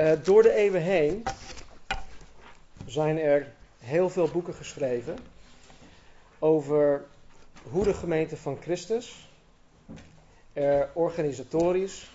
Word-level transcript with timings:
Uh, 0.00 0.12
door 0.22 0.42
de 0.42 0.52
eeuwen 0.52 0.82
heen 0.82 1.24
zijn 2.86 3.18
er 3.18 3.52
heel 3.78 4.10
veel 4.10 4.28
boeken 4.28 4.54
geschreven 4.54 5.16
over 6.38 7.04
hoe 7.70 7.84
de 7.84 7.94
gemeente 7.94 8.36
van 8.36 8.58
Christus 8.60 9.28
er 10.52 10.90
organisatorisch 10.94 12.10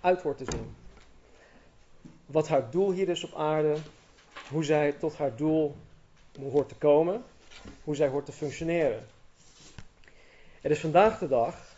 uit 0.00 0.22
wordt 0.22 0.38
te 0.38 0.50
zien. 0.52 0.74
Wat 2.26 2.48
haar 2.48 2.70
doel 2.70 2.92
hier 2.92 3.08
is 3.08 3.24
op 3.24 3.34
aarde, 3.34 3.76
hoe 4.50 4.64
zij 4.64 4.92
tot 4.92 5.16
haar 5.16 5.36
doel 5.36 5.76
hoort 6.50 6.68
te 6.68 6.74
komen, 6.74 7.24
hoe 7.84 7.94
zij 7.94 8.08
hoort 8.08 8.26
te 8.26 8.32
functioneren. 8.32 9.06
Er 10.62 10.70
is 10.70 10.80
vandaag 10.80 11.18
de 11.18 11.28
dag 11.28 11.74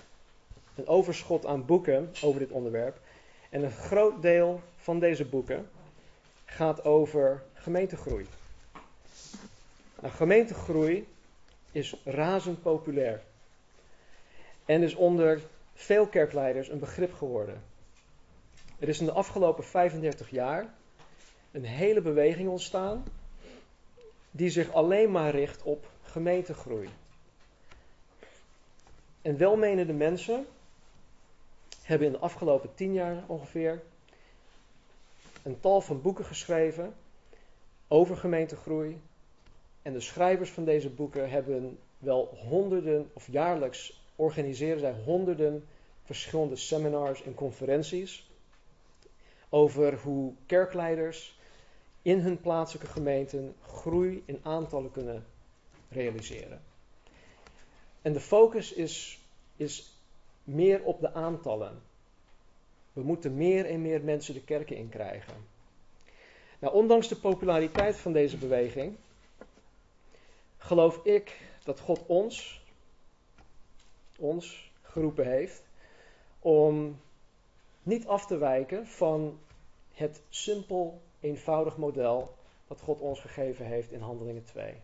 een 0.74 0.86
overschot 0.86 1.46
aan 1.46 1.66
boeken 1.66 2.10
over 2.22 2.40
dit 2.40 2.50
onderwerp. 2.50 3.00
En 3.48 3.62
een 3.62 3.70
groot 3.70 4.22
deel 4.22 4.60
van 4.76 4.98
deze 4.98 5.24
boeken 5.24 5.68
gaat 6.44 6.84
over 6.84 7.42
gemeentegroei. 7.54 8.26
Nou, 10.00 10.14
gemeentegroei 10.14 11.08
is 11.72 11.96
razend 12.04 12.62
populair. 12.62 13.22
En 14.64 14.82
is 14.82 14.94
onder 14.94 15.40
veel 15.74 16.06
kerkleiders 16.06 16.68
een 16.68 16.78
begrip 16.78 17.14
geworden. 17.14 17.62
Er 18.78 18.88
is 18.88 19.00
in 19.00 19.06
de 19.06 19.12
afgelopen 19.12 19.64
35 19.64 20.30
jaar 20.30 20.74
een 21.50 21.64
hele 21.64 22.00
beweging 22.00 22.48
ontstaan 22.48 23.04
die 24.30 24.50
zich 24.50 24.72
alleen 24.72 25.10
maar 25.10 25.30
richt 25.30 25.62
op 25.62 25.90
gemeentegroei. 26.02 26.88
En 29.22 29.36
welmenende 29.36 29.92
mensen 29.92 30.46
hebben 31.88 32.06
in 32.06 32.12
de 32.12 32.18
afgelopen 32.18 32.74
tien 32.74 32.92
jaar 32.92 33.24
ongeveer 33.26 33.82
een 35.42 35.60
tal 35.60 35.80
van 35.80 36.02
boeken 36.02 36.24
geschreven 36.24 36.94
over 37.86 38.16
gemeentegroei. 38.16 39.00
En 39.82 39.92
de 39.92 40.00
schrijvers 40.00 40.50
van 40.50 40.64
deze 40.64 40.88
boeken 40.88 41.30
hebben 41.30 41.78
wel 41.98 42.38
honderden, 42.48 43.10
of 43.12 43.26
jaarlijks 43.30 44.02
organiseren 44.16 44.80
zij 44.80 44.94
honderden 45.04 45.66
verschillende 46.04 46.56
seminars 46.56 47.22
en 47.22 47.34
conferenties 47.34 48.30
over 49.48 49.98
hoe 49.98 50.32
kerkleiders 50.46 51.38
in 52.02 52.20
hun 52.20 52.40
plaatselijke 52.40 52.92
gemeenten 52.92 53.54
groei 53.66 54.22
in 54.26 54.40
aantallen 54.42 54.90
kunnen 54.90 55.24
realiseren. 55.88 56.62
En 58.02 58.12
de 58.12 58.20
focus 58.20 58.72
is, 58.72 59.20
is 59.56 59.97
meer 60.48 60.82
op 60.82 61.00
de 61.00 61.12
aantallen. 61.12 61.82
We 62.92 63.02
moeten 63.02 63.36
meer 63.36 63.66
en 63.66 63.82
meer 63.82 64.02
mensen 64.02 64.34
de 64.34 64.44
kerken 64.44 64.76
in 64.76 64.88
krijgen. 64.88 65.34
Nou, 66.58 66.74
ondanks 66.74 67.08
de 67.08 67.16
populariteit 67.16 67.96
van 67.96 68.12
deze 68.12 68.36
beweging, 68.36 68.96
geloof 70.56 71.04
ik 71.04 71.40
dat 71.64 71.80
God 71.80 72.06
ons, 72.06 72.62
ons 74.18 74.72
geroepen 74.82 75.26
heeft 75.26 75.62
om 76.38 77.00
niet 77.82 78.06
af 78.06 78.26
te 78.26 78.36
wijken 78.36 78.86
van 78.86 79.38
het 79.92 80.22
simpel, 80.28 81.00
eenvoudig 81.20 81.76
model 81.76 82.34
dat 82.66 82.80
God 82.80 83.00
ons 83.00 83.20
gegeven 83.20 83.66
heeft 83.66 83.92
in 83.92 84.00
Handelingen 84.00 84.44
2. 84.44 84.74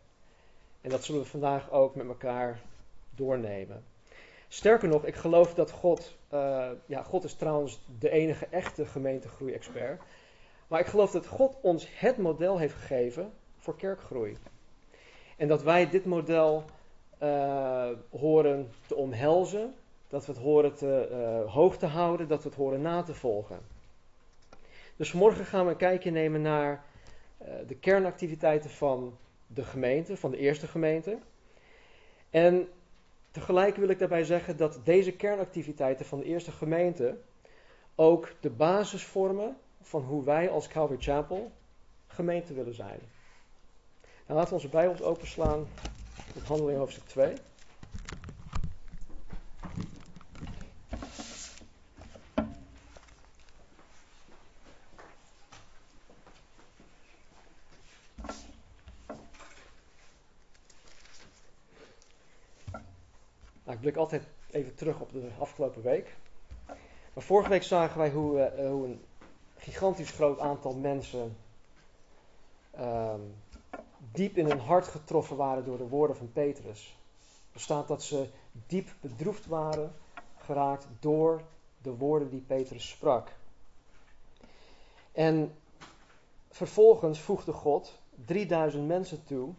En 0.80 0.90
dat 0.90 1.04
zullen 1.04 1.20
we 1.20 1.26
vandaag 1.26 1.70
ook 1.70 1.94
met 1.94 2.06
elkaar 2.06 2.60
doornemen. 3.10 3.84
Sterker 4.54 4.88
nog, 4.88 5.04
ik 5.04 5.14
geloof 5.14 5.54
dat 5.54 5.70
God, 5.70 6.16
uh, 6.32 6.70
ja, 6.86 7.02
God 7.02 7.24
is 7.24 7.34
trouwens 7.34 7.80
de 7.98 8.10
enige 8.10 8.46
echte 8.50 8.86
gemeentegroei-expert. 8.86 10.02
Maar 10.68 10.80
ik 10.80 10.86
geloof 10.86 11.10
dat 11.10 11.26
God 11.26 11.56
ons 11.60 11.88
het 11.98 12.16
model 12.16 12.58
heeft 12.58 12.74
gegeven 12.74 13.32
voor 13.58 13.76
kerkgroei. 13.76 14.36
En 15.36 15.48
dat 15.48 15.62
wij 15.62 15.90
dit 15.90 16.04
model 16.04 16.64
uh, 17.22 17.88
horen 18.10 18.70
te 18.86 18.94
omhelzen, 18.94 19.74
dat 20.08 20.26
we 20.26 20.32
het 20.32 20.40
horen 20.40 20.74
te 20.74 21.08
uh, 21.10 21.52
hoog 21.52 21.76
te 21.76 21.86
houden, 21.86 22.28
dat 22.28 22.42
we 22.42 22.48
het 22.48 22.58
horen 22.58 22.82
na 22.82 23.02
te 23.02 23.14
volgen. 23.14 23.58
Dus 24.96 25.10
vanmorgen 25.10 25.44
gaan 25.44 25.64
we 25.64 25.70
een 25.70 25.76
kijkje 25.76 26.10
nemen 26.10 26.42
naar 26.42 26.84
de 27.66 27.76
kernactiviteiten 27.80 28.70
van 28.70 29.18
de 29.46 29.64
gemeente, 29.64 30.16
van 30.16 30.30
de 30.30 30.38
eerste 30.38 30.66
gemeente. 30.66 31.18
En 32.30 32.68
Tegelijk 33.34 33.76
wil 33.76 33.88
ik 33.88 33.98
daarbij 33.98 34.24
zeggen 34.24 34.56
dat 34.56 34.80
deze 34.84 35.12
kernactiviteiten 35.12 36.06
van 36.06 36.18
de 36.18 36.24
eerste 36.24 36.52
gemeente 36.52 37.18
ook 37.94 38.32
de 38.40 38.50
basis 38.50 39.04
vormen 39.04 39.56
van 39.80 40.02
hoe 40.02 40.24
wij 40.24 40.50
als 40.50 40.68
Calvary 40.68 41.00
Chapel 41.00 41.52
gemeente 42.06 42.54
willen 42.54 42.74
zijn. 42.74 43.00
Nou, 44.26 44.38
laten 44.38 44.48
we 44.48 44.54
onze 44.54 44.68
Bijbels 44.68 45.02
openslaan 45.02 45.68
op 46.32 46.44
handeling 46.44 46.78
hoofdstuk 46.78 47.06
2. 47.06 47.36
Blik 63.94 64.06
altijd 64.06 64.28
even 64.50 64.74
terug 64.74 65.00
op 65.00 65.12
de 65.12 65.30
afgelopen 65.38 65.82
week. 65.82 66.16
Maar 67.12 67.24
vorige 67.24 67.48
week 67.48 67.62
zagen 67.62 67.98
wij 67.98 68.10
hoe, 68.10 68.52
uh, 68.56 68.68
hoe 68.70 68.86
een 68.86 69.04
gigantisch 69.56 70.10
groot 70.10 70.38
aantal 70.38 70.74
mensen 70.74 71.36
uh, 72.78 73.14
diep 74.12 74.36
in 74.36 74.46
hun 74.46 74.60
hart 74.60 74.86
getroffen 74.86 75.36
waren 75.36 75.64
door 75.64 75.78
de 75.78 75.88
woorden 75.88 76.16
van 76.16 76.32
Petrus. 76.32 76.96
Er 77.52 77.60
staat 77.60 77.88
dat 77.88 78.02
ze 78.02 78.28
diep 78.66 78.88
bedroefd 79.00 79.46
waren 79.46 79.94
geraakt 80.36 80.86
door 81.00 81.42
de 81.82 81.96
woorden 81.96 82.30
die 82.30 82.44
Petrus 82.46 82.88
sprak. 82.88 83.28
En 85.12 85.54
vervolgens 86.50 87.20
voegde 87.20 87.52
God 87.52 87.98
3000 88.24 88.86
mensen 88.86 89.24
toe 89.24 89.52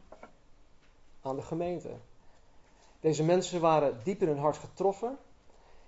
aan 1.22 1.35
de 1.35 1.41
gemeente. 1.41 1.90
Deze 3.06 3.24
mensen 3.24 3.62
waren 3.62 4.00
diep 4.04 4.22
in 4.22 4.28
hun 4.28 4.38
hart 4.38 4.58
getroffen. 4.58 5.18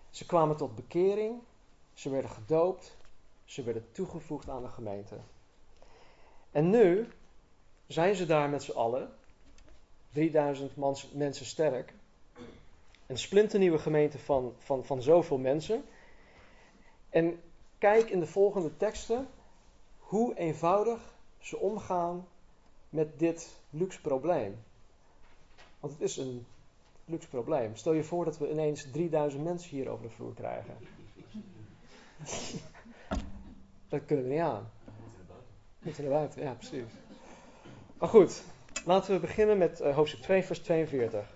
Ze 0.09 0.25
kwamen 0.25 0.57
tot 0.57 0.75
bekering. 0.75 1.41
Ze 1.93 2.09
werden 2.09 2.31
gedoopt. 2.31 2.97
Ze 3.45 3.63
werden 3.63 3.91
toegevoegd 3.91 4.49
aan 4.49 4.61
de 4.61 4.69
gemeente. 4.69 5.15
En 6.51 6.69
nu 6.69 7.07
zijn 7.87 8.15
ze 8.15 8.25
daar 8.25 8.49
met 8.49 8.63
z'n 8.63 8.71
allen, 8.71 9.13
3000 10.11 10.71
mensen 11.13 11.45
sterk, 11.45 11.93
een 13.07 13.17
splinternieuwe 13.17 13.79
gemeente 13.79 14.19
van, 14.19 14.53
van, 14.57 14.85
van 14.85 15.01
zoveel 15.01 15.37
mensen. 15.37 15.83
En 17.09 17.41
kijk 17.77 18.09
in 18.09 18.19
de 18.19 18.27
volgende 18.27 18.77
teksten 18.77 19.27
hoe 19.99 20.35
eenvoudig 20.35 21.15
ze 21.39 21.57
omgaan 21.57 22.27
met 22.89 23.19
dit 23.19 23.49
luxe 23.69 24.01
probleem. 24.01 24.63
Want 25.79 25.93
het 25.93 26.01
is 26.01 26.17
een 26.17 26.45
luxe 27.07 27.29
probleem. 27.29 27.75
Stel 27.75 27.93
je 27.93 28.03
voor 28.03 28.25
dat 28.25 28.37
we 28.37 28.51
ineens 28.51 28.91
3000 28.91 29.43
mensen 29.43 29.69
hier 29.69 29.89
over 29.89 30.03
de 30.03 30.09
vloer 30.09 30.33
krijgen. 30.33 30.73
dat 33.89 34.05
kunnen 34.05 34.25
we 34.25 34.31
niet 34.31 34.41
aan. 34.41 34.71
Moeten 35.79 36.03
naar 36.03 36.13
buiten, 36.13 36.41
ja 36.41 36.53
precies. 36.53 36.83
Maar 37.97 38.09
goed, 38.09 38.43
laten 38.85 39.13
we 39.13 39.19
beginnen 39.19 39.57
met 39.57 39.81
uh, 39.81 39.95
hoofdstuk 39.95 40.21
2, 40.21 40.43
vers 40.43 40.59
42. 40.59 41.35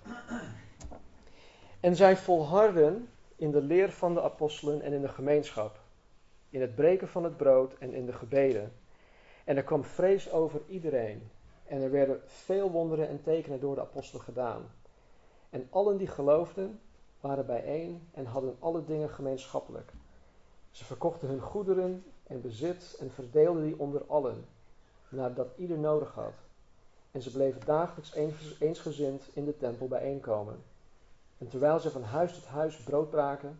En 1.79 1.95
zij 1.95 2.17
volharden 2.17 3.09
in 3.35 3.51
de 3.51 3.61
leer 3.61 3.91
van 3.91 4.13
de 4.13 4.21
apostelen 4.21 4.81
en 4.81 4.93
in 4.93 5.01
de 5.01 5.07
gemeenschap, 5.07 5.79
in 6.49 6.61
het 6.61 6.75
breken 6.75 7.07
van 7.07 7.23
het 7.23 7.37
brood 7.37 7.73
en 7.73 7.93
in 7.93 8.05
de 8.05 8.13
gebeden. 8.13 8.73
En 9.43 9.57
er 9.57 9.63
kwam 9.63 9.83
vrees 9.83 10.31
over 10.31 10.61
iedereen. 10.67 11.29
En 11.65 11.81
er 11.81 11.91
werden 11.91 12.21
veel 12.25 12.71
wonderen 12.71 13.07
en 13.07 13.21
tekenen 13.21 13.59
door 13.59 13.75
de 13.75 13.81
apostelen 13.81 14.23
gedaan. 14.23 14.71
En 15.51 15.67
allen 15.69 15.97
die 15.97 16.07
geloofden 16.07 16.79
waren 17.19 17.45
bijeen 17.45 18.07
en 18.11 18.25
hadden 18.25 18.55
alle 18.59 18.85
dingen 18.85 19.09
gemeenschappelijk. 19.09 19.91
Ze 20.71 20.85
verkochten 20.85 21.27
hun 21.27 21.41
goederen 21.41 22.03
en 22.23 22.41
bezit 22.41 22.95
en 22.99 23.11
verdeelden 23.11 23.63
die 23.63 23.79
onder 23.79 24.05
allen, 24.05 24.45
nadat 25.09 25.47
ieder 25.57 25.77
nodig 25.77 26.13
had. 26.13 26.33
En 27.11 27.21
ze 27.21 27.31
bleven 27.31 27.61
dagelijks 27.65 28.13
eensgezind 28.59 29.29
in 29.33 29.45
de 29.45 29.57
tempel 29.57 29.87
bijeenkomen. 29.87 30.63
En 31.37 31.47
terwijl 31.47 31.79
ze 31.79 31.91
van 31.91 32.03
huis 32.03 32.33
tot 32.33 32.45
huis 32.45 32.77
brood 32.83 33.09
braken, 33.09 33.59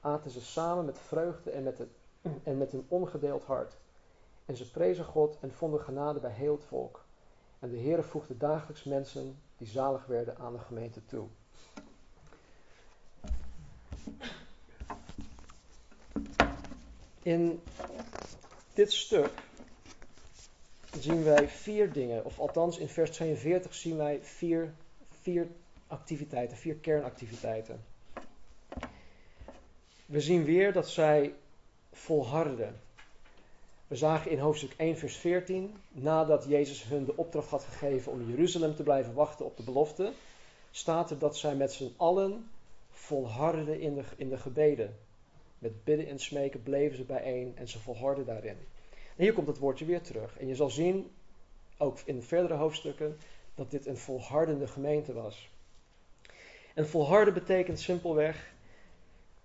aten 0.00 0.30
ze 0.30 0.40
samen 0.40 0.84
met 0.84 0.98
vreugde 0.98 1.50
en 1.50 2.58
met, 2.58 2.72
een 2.72 2.86
ongedeeld 2.88 3.44
hart. 3.44 3.76
En 4.46 4.56
ze 4.56 4.70
prezen 4.70 5.04
God 5.04 5.38
en 5.40 5.52
vonden 5.52 5.80
genade 5.80 6.20
bij 6.20 6.30
heel 6.30 6.54
het 6.54 6.64
volk. 6.64 7.04
En 7.58 7.70
de 7.70 7.78
Heere 7.78 8.02
voegde 8.02 8.36
dagelijks 8.36 8.84
mensen 8.84 9.38
die 9.60 9.68
zalig 9.68 10.06
werden 10.06 10.38
aan 10.38 10.52
de 10.52 10.58
gemeente 10.58 11.04
toe. 11.04 11.26
In 17.22 17.62
dit 18.74 18.92
stuk 18.92 19.30
zien 20.98 21.22
wij 21.22 21.48
vier 21.48 21.92
dingen, 21.92 22.24
of 22.24 22.38
althans 22.38 22.78
in 22.78 22.88
vers 22.88 23.10
42 23.10 23.74
zien 23.74 23.96
wij 23.96 24.18
vier, 24.22 24.74
vier 25.20 25.48
activiteiten, 25.86 26.56
vier 26.56 26.74
kernactiviteiten. 26.74 27.84
We 30.06 30.20
zien 30.20 30.44
weer 30.44 30.72
dat 30.72 30.88
zij 30.88 31.34
volharden. 31.92 32.80
We 33.90 33.96
zagen 33.96 34.30
in 34.30 34.38
hoofdstuk 34.38 34.74
1, 34.76 34.98
vers 34.98 35.16
14, 35.16 35.74
nadat 35.90 36.44
Jezus 36.48 36.84
hun 36.84 37.04
de 37.04 37.16
opdracht 37.16 37.50
had 37.50 37.64
gegeven 37.64 38.12
om 38.12 38.20
in 38.20 38.28
Jeruzalem 38.28 38.74
te 38.74 38.82
blijven 38.82 39.14
wachten 39.14 39.44
op 39.44 39.56
de 39.56 39.62
belofte, 39.62 40.12
staat 40.70 41.10
er 41.10 41.18
dat 41.18 41.36
zij 41.36 41.56
met 41.56 41.72
z'n 41.72 41.94
allen 41.96 42.50
volharden 42.90 43.80
in 43.80 43.94
de, 43.94 44.02
in 44.16 44.28
de 44.28 44.36
gebeden. 44.36 44.96
Met 45.58 45.84
bidden 45.84 46.08
en 46.08 46.18
smeken 46.18 46.62
bleven 46.62 46.96
ze 46.96 47.04
bijeen 47.04 47.52
en 47.56 47.68
ze 47.68 47.78
volharden 47.78 48.26
daarin. 48.26 48.56
En 48.90 49.24
hier 49.24 49.32
komt 49.32 49.46
het 49.46 49.58
woordje 49.58 49.84
weer 49.84 50.02
terug. 50.02 50.38
En 50.38 50.46
je 50.46 50.54
zal 50.54 50.70
zien, 50.70 51.10
ook 51.78 51.98
in 52.04 52.16
de 52.16 52.22
verdere 52.22 52.54
hoofdstukken, 52.54 53.16
dat 53.54 53.70
dit 53.70 53.86
een 53.86 53.98
volhardende 53.98 54.66
gemeente 54.66 55.12
was. 55.12 55.50
En 56.74 56.88
volharden 56.88 57.34
betekent 57.34 57.80
simpelweg 57.80 58.52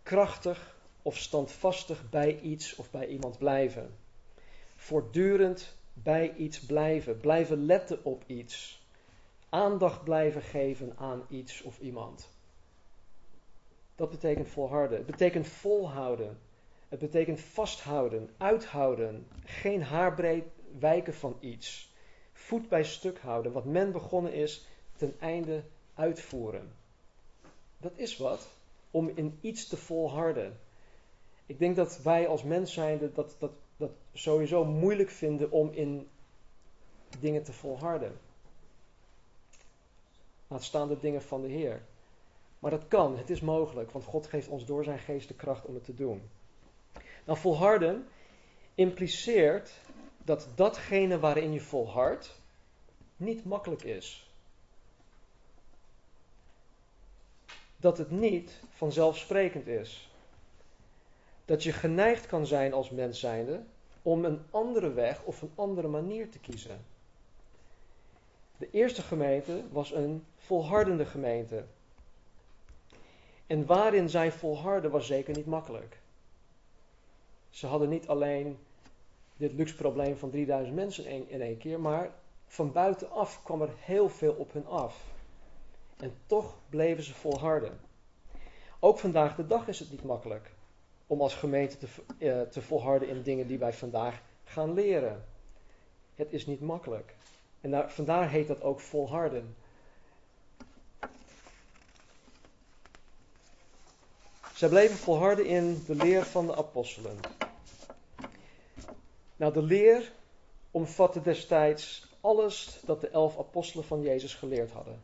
krachtig 0.03 0.77
of 1.01 1.17
standvastig 1.17 2.09
bij 2.09 2.39
iets 2.39 2.75
of 2.75 2.91
bij 2.91 3.07
iemand 3.07 3.37
blijven. 3.37 4.03
Voortdurend 4.85 5.75
bij 5.93 6.35
iets 6.35 6.59
blijven. 6.59 7.19
Blijven 7.19 7.65
letten 7.65 7.99
op 8.03 8.23
iets. 8.25 8.85
Aandacht 9.49 10.03
blijven 10.03 10.41
geven 10.41 10.93
aan 10.97 11.25
iets 11.29 11.61
of 11.61 11.79
iemand. 11.79 12.29
Dat 13.95 14.09
betekent 14.09 14.47
volharden. 14.47 14.97
Het 14.97 15.05
betekent 15.05 15.47
volhouden. 15.47 16.37
Het 16.89 16.99
betekent 16.99 17.39
vasthouden, 17.39 18.29
uithouden, 18.37 19.27
geen 19.45 19.83
haarbreed 19.83 20.43
wijken 20.79 21.13
van 21.13 21.37
iets. 21.39 21.93
Voet 22.33 22.69
bij 22.69 22.83
stuk 22.83 23.19
houden. 23.19 23.51
Wat 23.51 23.65
men 23.65 23.91
begonnen 23.91 24.33
is, 24.33 24.67
ten 24.95 25.15
einde 25.19 25.63
uitvoeren. 25.93 26.73
Dat 27.77 27.93
is 27.95 28.17
wat, 28.17 28.47
om 28.91 29.11
in 29.15 29.37
iets 29.41 29.67
te 29.67 29.77
volharden. 29.77 30.59
Ik 31.45 31.59
denk 31.59 31.75
dat 31.75 32.01
wij 32.03 32.27
als 32.27 32.43
mens 32.43 32.73
zijn 32.73 32.99
dat, 33.13 33.35
dat, 33.39 33.53
dat 33.77 33.91
sowieso 34.13 34.65
moeilijk 34.65 35.09
vinden 35.09 35.51
om 35.51 35.71
in 35.71 36.07
dingen 37.19 37.43
te 37.43 37.53
volharden. 37.53 38.19
Laat 40.47 40.63
staan 40.63 40.87
de 40.87 40.99
dingen 40.99 41.21
van 41.21 41.41
de 41.41 41.47
Heer. 41.47 41.81
Maar 42.59 42.71
dat 42.71 42.87
kan, 42.87 43.17
het 43.17 43.29
is 43.29 43.41
mogelijk, 43.41 43.91
want 43.91 44.05
God 44.05 44.27
geeft 44.27 44.47
ons 44.47 44.65
door 44.65 44.83
zijn 44.83 44.99
geest 44.99 45.27
de 45.27 45.33
kracht 45.33 45.65
om 45.65 45.73
het 45.73 45.83
te 45.83 45.95
doen. 45.95 46.29
Nou, 47.25 47.39
volharden 47.39 48.07
impliceert 48.75 49.71
dat 50.23 50.47
datgene 50.55 51.19
waarin 51.19 51.53
je 51.53 51.61
volhardt 51.61 52.39
niet 53.17 53.45
makkelijk 53.45 53.83
is. 53.83 54.29
Dat 57.77 57.97
het 57.97 58.11
niet 58.11 58.59
vanzelfsprekend 58.69 59.67
is. 59.67 60.14
Dat 61.45 61.63
je 61.63 61.71
geneigd 61.71 62.25
kan 62.25 62.45
zijn 62.45 62.73
als 62.73 62.89
mens 62.89 63.19
zijnde 63.19 63.63
om 64.01 64.25
een 64.25 64.41
andere 64.49 64.93
weg 64.93 65.23
of 65.23 65.41
een 65.41 65.51
andere 65.55 65.87
manier 65.87 66.29
te 66.29 66.39
kiezen. 66.39 66.85
De 68.57 68.69
eerste 68.71 69.01
gemeente 69.01 69.63
was 69.71 69.91
een 69.91 70.25
volhardende 70.35 71.05
gemeente. 71.05 71.63
En 73.47 73.65
waarin 73.65 74.09
zij 74.09 74.31
volharden 74.31 74.91
was 74.91 75.07
zeker 75.07 75.35
niet 75.35 75.45
makkelijk. 75.45 75.97
Ze 77.49 77.67
hadden 77.67 77.89
niet 77.89 78.07
alleen 78.07 78.57
dit 79.37 79.53
luxe 79.53 79.75
probleem 79.75 80.17
van 80.17 80.29
3000 80.29 80.75
mensen 80.75 81.05
in, 81.05 81.41
één 81.41 81.57
keer, 81.57 81.79
maar 81.79 82.11
van 82.47 82.71
buitenaf 82.71 83.43
kwam 83.43 83.61
er 83.61 83.73
heel 83.79 84.09
veel 84.09 84.33
op 84.33 84.53
hun 84.53 84.67
af. 84.67 85.01
En 85.97 86.13
toch 86.25 86.55
bleven 86.69 87.03
ze 87.03 87.13
volharden. 87.13 87.79
Ook 88.79 88.99
vandaag 88.99 89.35
de 89.35 89.47
dag 89.47 89.67
is 89.67 89.79
het 89.79 89.91
niet 89.91 90.03
makkelijk 90.03 90.51
om 91.07 91.21
als 91.21 91.35
gemeente 91.35 91.77
te, 91.77 91.87
uh, 92.17 92.41
te 92.41 92.61
volharden 92.61 93.09
in 93.09 93.21
dingen 93.21 93.47
die 93.47 93.57
wij 93.57 93.73
vandaag 93.73 94.21
gaan 94.43 94.73
leren. 94.73 95.25
Het 96.15 96.33
is 96.33 96.45
niet 96.45 96.61
makkelijk. 96.61 97.15
En 97.61 97.71
daar, 97.71 97.91
vandaar 97.91 98.29
heet 98.29 98.47
dat 98.47 98.61
ook 98.61 98.79
volharden. 98.79 99.55
Zij 104.55 104.69
bleven 104.69 104.97
volharden 104.97 105.45
in 105.45 105.83
de 105.85 105.95
leer 105.95 106.23
van 106.23 106.45
de 106.45 106.55
apostelen. 106.55 107.19
Nou, 109.35 109.53
de 109.53 109.61
leer 109.61 110.11
omvatte 110.71 111.21
destijds 111.21 112.07
alles 112.21 112.79
dat 112.85 113.01
de 113.01 113.09
elf 113.09 113.39
apostelen 113.39 113.85
van 113.85 114.01
Jezus 114.01 114.33
geleerd 114.33 114.71
hadden. 114.71 115.01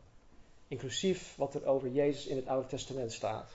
Inclusief 0.68 1.36
wat 1.36 1.54
er 1.54 1.66
over 1.66 1.90
Jezus 1.90 2.26
in 2.26 2.36
het 2.36 2.48
Oude 2.48 2.68
Testament 2.68 3.12
staat. 3.12 3.52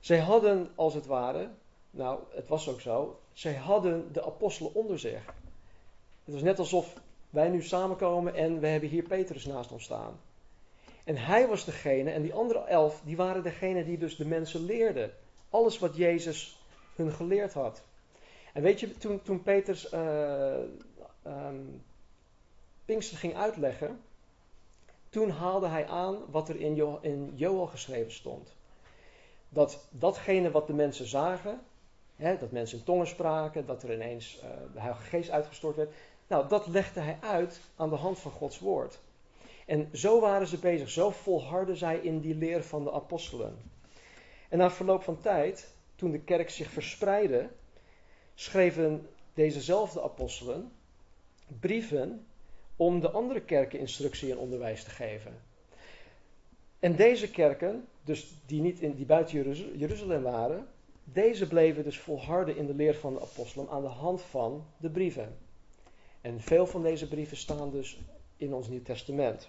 Zij 0.00 0.18
hadden, 0.18 0.70
als 0.74 0.94
het 0.94 1.06
ware, 1.06 1.48
nou, 1.90 2.20
het 2.30 2.48
was 2.48 2.68
ook 2.68 2.80
zo, 2.80 3.20
zij 3.32 3.54
hadden 3.54 4.12
de 4.12 4.24
apostelen 4.24 4.74
onder 4.74 4.98
zich. 4.98 5.24
Het 6.24 6.34
was 6.34 6.42
net 6.42 6.58
alsof 6.58 6.94
wij 7.30 7.48
nu 7.48 7.62
samenkomen 7.62 8.34
en 8.34 8.60
we 8.60 8.66
hebben 8.66 8.88
hier 8.88 9.02
Petrus 9.02 9.44
naast 9.44 9.72
ons 9.72 9.84
staan. 9.84 10.20
En 11.04 11.16
hij 11.16 11.48
was 11.48 11.64
degene, 11.64 12.10
en 12.10 12.22
die 12.22 12.34
andere 12.34 12.58
elf, 12.58 13.00
die 13.04 13.16
waren 13.16 13.42
degene 13.42 13.84
die 13.84 13.98
dus 13.98 14.16
de 14.16 14.26
mensen 14.26 14.64
leerden. 14.64 15.12
Alles 15.50 15.78
wat 15.78 15.96
Jezus 15.96 16.60
hun 16.94 17.12
geleerd 17.12 17.52
had. 17.52 17.82
En 18.52 18.62
weet 18.62 18.80
je, 18.80 18.98
toen, 18.98 19.22
toen 19.22 19.42
Peters 19.42 19.92
uh, 19.92 20.56
Pinkster 22.84 23.18
ging 23.18 23.36
uitleggen, 23.36 24.00
toen 25.08 25.30
haalde 25.30 25.66
hij 25.66 25.86
aan 25.86 26.16
wat 26.30 26.48
er 26.48 26.60
in, 26.60 26.74
jo 26.74 26.98
in 27.02 27.32
geschreven 27.68 28.12
stond. 28.12 28.54
Dat 29.52 29.88
datgene 29.90 30.50
wat 30.50 30.66
de 30.66 30.72
mensen 30.72 31.06
zagen, 31.06 31.60
hè, 32.16 32.36
dat 32.38 32.50
mensen 32.50 32.78
in 32.78 32.84
tongen 32.84 33.06
spraken, 33.06 33.66
dat 33.66 33.82
er 33.82 33.94
ineens 33.94 34.36
uh, 34.36 34.42
de 34.72 34.80
Heilige 34.80 35.02
Geest 35.02 35.30
uitgestort 35.30 35.76
werd, 35.76 35.92
nou, 36.26 36.48
dat 36.48 36.66
legde 36.66 37.00
hij 37.00 37.18
uit 37.20 37.60
aan 37.76 37.88
de 37.90 37.96
hand 37.96 38.18
van 38.18 38.30
Gods 38.30 38.58
woord. 38.58 39.00
En 39.66 39.88
zo 39.92 40.20
waren 40.20 40.46
ze 40.46 40.58
bezig, 40.58 40.90
zo 40.90 41.10
volharden 41.10 41.76
zij 41.76 41.98
in 41.98 42.20
die 42.20 42.34
leer 42.34 42.62
van 42.64 42.84
de 42.84 42.92
apostelen. 42.92 43.56
En 44.48 44.58
na 44.58 44.70
verloop 44.70 45.02
van 45.02 45.20
tijd, 45.20 45.74
toen 45.96 46.10
de 46.10 46.20
kerk 46.20 46.50
zich 46.50 46.70
verspreidde, 46.70 47.48
schreven 48.34 49.08
dezezelfde 49.34 50.02
apostelen 50.02 50.72
brieven 51.60 52.26
om 52.76 53.00
de 53.00 53.10
andere 53.10 53.40
kerken 53.40 53.78
instructie 53.78 54.30
en 54.30 54.38
onderwijs 54.38 54.84
te 54.84 54.90
geven. 54.90 55.42
En 56.78 56.96
deze 56.96 57.30
kerken, 57.30 57.88
dus 58.04 58.34
die, 58.46 58.60
niet 58.60 58.80
in, 58.80 58.94
die 58.94 59.06
buiten 59.06 59.54
Jeruzalem 59.76 60.22
waren, 60.22 60.66
deze 61.04 61.46
bleven 61.46 61.84
dus 61.84 61.98
volharden 61.98 62.56
in 62.56 62.66
de 62.66 62.74
leer 62.74 62.94
van 62.94 63.14
de 63.14 63.20
apostelen 63.20 63.68
aan 63.68 63.82
de 63.82 63.88
hand 63.88 64.22
van 64.22 64.64
de 64.76 64.90
brieven. 64.90 65.38
En 66.20 66.40
veel 66.40 66.66
van 66.66 66.82
deze 66.82 67.08
brieven 67.08 67.36
staan 67.36 67.70
dus 67.70 68.00
in 68.36 68.54
ons 68.54 68.68
Nieuw 68.68 68.82
Testament. 68.82 69.48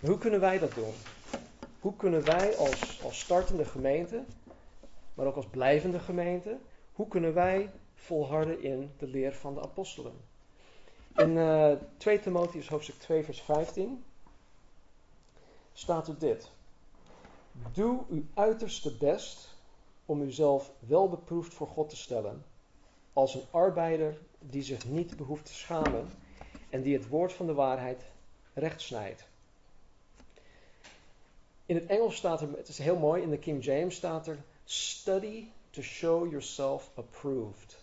Hoe 0.00 0.18
kunnen 0.18 0.40
wij 0.40 0.58
dat 0.58 0.74
doen? 0.74 0.92
Hoe 1.80 1.96
kunnen 1.96 2.24
wij 2.24 2.56
als, 2.56 3.02
als 3.02 3.20
startende 3.20 3.64
gemeente, 3.64 4.24
maar 5.14 5.26
ook 5.26 5.36
als 5.36 5.46
blijvende 5.46 5.98
gemeente, 5.98 6.58
hoe 6.92 7.08
kunnen 7.08 7.34
wij 7.34 7.70
volharden 7.94 8.62
in 8.62 8.90
de 8.98 9.06
leer 9.06 9.34
van 9.34 9.54
de 9.54 9.62
apostelen? 9.62 10.12
In 11.16 11.30
uh, 11.30 11.72
2 11.96 12.20
Timotheus 12.20 12.68
hoofdstuk 12.68 12.98
2 12.98 13.24
vers 13.24 13.42
15 13.42 14.04
staat 15.72 16.08
er 16.08 16.18
dit. 16.18 16.50
Doe 17.72 18.04
uw 18.08 18.24
uiterste 18.34 18.96
best 18.96 19.56
om 20.06 20.22
uzelf 20.22 20.72
wel 20.78 21.08
beproefd 21.08 21.54
voor 21.54 21.66
God 21.66 21.88
te 21.88 21.96
stellen, 21.96 22.44
als 23.12 23.34
een 23.34 23.44
arbeider 23.50 24.18
die 24.38 24.62
zich 24.62 24.84
niet 24.84 25.16
behoeft 25.16 25.44
te 25.44 25.54
schamen 25.54 26.08
en 26.70 26.82
die 26.82 26.96
het 26.96 27.08
woord 27.08 27.32
van 27.32 27.46
de 27.46 27.54
waarheid 27.54 28.02
recht 28.54 28.80
snijdt. 28.80 29.26
In 31.66 31.74
het 31.74 31.86
Engels 31.86 32.16
staat 32.16 32.40
er, 32.40 32.48
het 32.56 32.68
is 32.68 32.78
heel 32.78 32.98
mooi, 32.98 33.22
in 33.22 33.30
de 33.30 33.38
King 33.38 33.64
James 33.64 33.94
staat 33.94 34.26
er, 34.26 34.38
study 34.64 35.44
to 35.70 35.82
show 35.82 36.30
yourself 36.30 36.90
approved. 36.94 37.76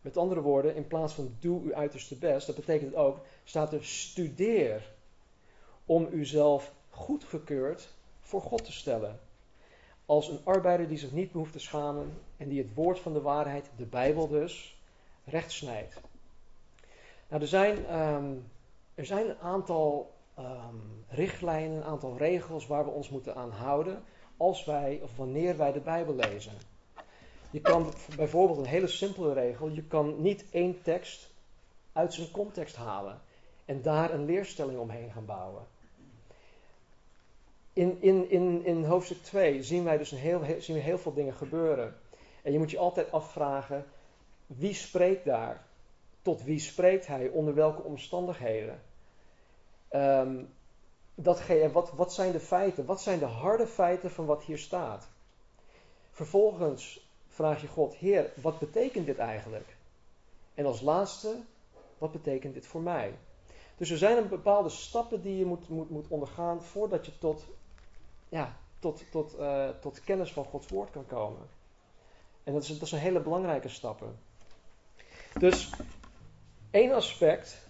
Met 0.00 0.16
andere 0.16 0.40
woorden, 0.40 0.74
in 0.74 0.86
plaats 0.86 1.12
van 1.12 1.36
doe 1.40 1.62
uw 1.62 1.74
uiterste 1.74 2.16
best, 2.16 2.46
dat 2.46 2.56
betekent 2.56 2.94
ook, 2.94 3.18
staat 3.44 3.72
er 3.72 3.84
studeer 3.84 4.92
om 5.86 6.08
uzelf 6.12 6.72
goedgekeurd 6.90 7.88
voor 8.26 8.40
God 8.40 8.64
te 8.64 8.72
stellen. 8.72 9.20
Als 10.06 10.28
een 10.28 10.40
arbeider 10.44 10.88
die 10.88 10.98
zich 10.98 11.12
niet 11.12 11.32
behoeft 11.32 11.52
te 11.52 11.58
schamen 11.58 12.18
en 12.36 12.48
die 12.48 12.62
het 12.62 12.74
woord 12.74 12.98
van 12.98 13.12
de 13.12 13.20
waarheid, 13.20 13.70
de 13.76 13.84
Bijbel 13.84 14.28
dus, 14.28 14.80
recht 15.24 15.52
snijdt. 15.52 16.00
Nou, 17.28 17.42
er 17.42 17.48
zijn, 17.48 18.00
um, 18.00 18.50
er 18.94 19.06
zijn 19.06 19.28
een 19.28 19.38
aantal 19.38 20.14
um, 20.38 21.04
richtlijnen, 21.08 21.76
een 21.76 21.84
aantal 21.84 22.16
regels 22.16 22.66
waar 22.66 22.84
we 22.84 22.90
ons 22.90 23.08
moeten 23.08 23.34
aan 23.34 23.50
houden 23.50 24.02
als 24.36 24.64
wij 24.64 25.00
of 25.02 25.16
wanneer 25.16 25.56
wij 25.56 25.72
de 25.72 25.80
Bijbel 25.80 26.14
lezen. 26.14 26.52
Je 27.50 27.60
kan 27.60 27.92
bijvoorbeeld 28.16 28.58
een 28.58 28.64
hele 28.66 28.86
simpele 28.86 29.32
regel, 29.32 29.68
je 29.68 29.82
kan 29.82 30.22
niet 30.22 30.44
één 30.50 30.82
tekst 30.82 31.30
uit 31.92 32.14
zijn 32.14 32.30
context 32.30 32.76
halen 32.76 33.20
en 33.64 33.82
daar 33.82 34.12
een 34.12 34.24
leerstelling 34.24 34.78
omheen 34.78 35.12
gaan 35.12 35.24
bouwen. 35.24 35.62
In, 37.76 37.96
in, 38.00 38.30
in, 38.30 38.64
in 38.64 38.84
hoofdstuk 38.84 39.22
2 39.22 39.62
zien 39.62 39.84
wij 39.84 39.98
dus 39.98 40.12
een 40.12 40.18
heel, 40.18 40.42
zien 40.58 40.76
heel 40.76 40.98
veel 40.98 41.12
dingen 41.12 41.34
gebeuren. 41.34 41.96
En 42.42 42.52
je 42.52 42.58
moet 42.58 42.70
je 42.70 42.78
altijd 42.78 43.12
afvragen, 43.12 43.84
wie 44.46 44.74
spreekt 44.74 45.24
daar? 45.24 45.66
Tot 46.22 46.42
wie 46.42 46.58
spreekt 46.58 47.06
hij? 47.06 47.28
Onder 47.28 47.54
welke 47.54 47.82
omstandigheden? 47.82 48.82
Um, 49.90 50.48
dat, 51.14 51.42
wat, 51.72 51.92
wat 51.92 52.12
zijn 52.12 52.32
de 52.32 52.40
feiten? 52.40 52.84
Wat 52.84 53.00
zijn 53.00 53.18
de 53.18 53.24
harde 53.24 53.66
feiten 53.66 54.10
van 54.10 54.26
wat 54.26 54.42
hier 54.42 54.58
staat? 54.58 55.08
Vervolgens 56.10 57.10
vraag 57.28 57.60
je 57.60 57.68
God, 57.68 57.94
Heer, 57.94 58.32
wat 58.42 58.58
betekent 58.58 59.06
dit 59.06 59.18
eigenlijk? 59.18 59.76
En 60.54 60.66
als 60.66 60.80
laatste, 60.80 61.36
wat 61.98 62.12
betekent 62.12 62.54
dit 62.54 62.66
voor 62.66 62.80
mij? 62.80 63.14
Dus 63.76 63.90
er 63.90 63.98
zijn 63.98 64.16
een 64.16 64.28
bepaalde 64.28 64.68
stappen 64.68 65.22
die 65.22 65.38
je 65.38 65.44
moet, 65.44 65.68
moet, 65.68 65.90
moet 65.90 66.08
ondergaan 66.08 66.62
voordat 66.62 67.06
je 67.06 67.18
tot, 67.18 67.46
ja, 68.28 68.56
tot, 68.78 69.04
tot, 69.10 69.38
uh, 69.38 69.68
tot 69.68 70.04
kennis 70.04 70.32
van 70.32 70.44
Gods 70.44 70.68
woord 70.68 70.90
kan 70.90 71.06
komen. 71.06 71.48
En 72.44 72.52
dat 72.52 72.62
is, 72.62 72.78
dat 72.78 72.90
een 72.90 72.98
hele 72.98 73.20
belangrijke 73.20 73.68
stappen. 73.68 74.18
Dus 75.38 75.72
één 76.70 76.92
aspect 76.92 77.66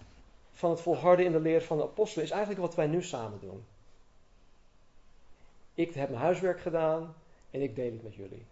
van 0.52 0.70
het 0.70 0.80
volharden 0.80 1.25
in 1.25 1.32
de 1.32 1.40
leer 1.40 1.62
van 1.62 1.76
de 1.76 1.82
apostelen 1.82 2.25
is 2.25 2.30
eigenlijk 2.30 2.60
wat 2.60 2.75
wij 2.75 2.86
nu 2.86 3.02
samen 3.02 3.40
doen. 3.40 3.64
Ik 5.75 5.94
heb 5.94 6.08
mijn 6.08 6.22
huiswerk 6.22 6.60
gedaan 6.60 7.14
en 7.50 7.62
ik 7.62 7.76
deel 7.76 7.92
het 7.92 8.02
met 8.02 8.14
jullie. 8.14 8.46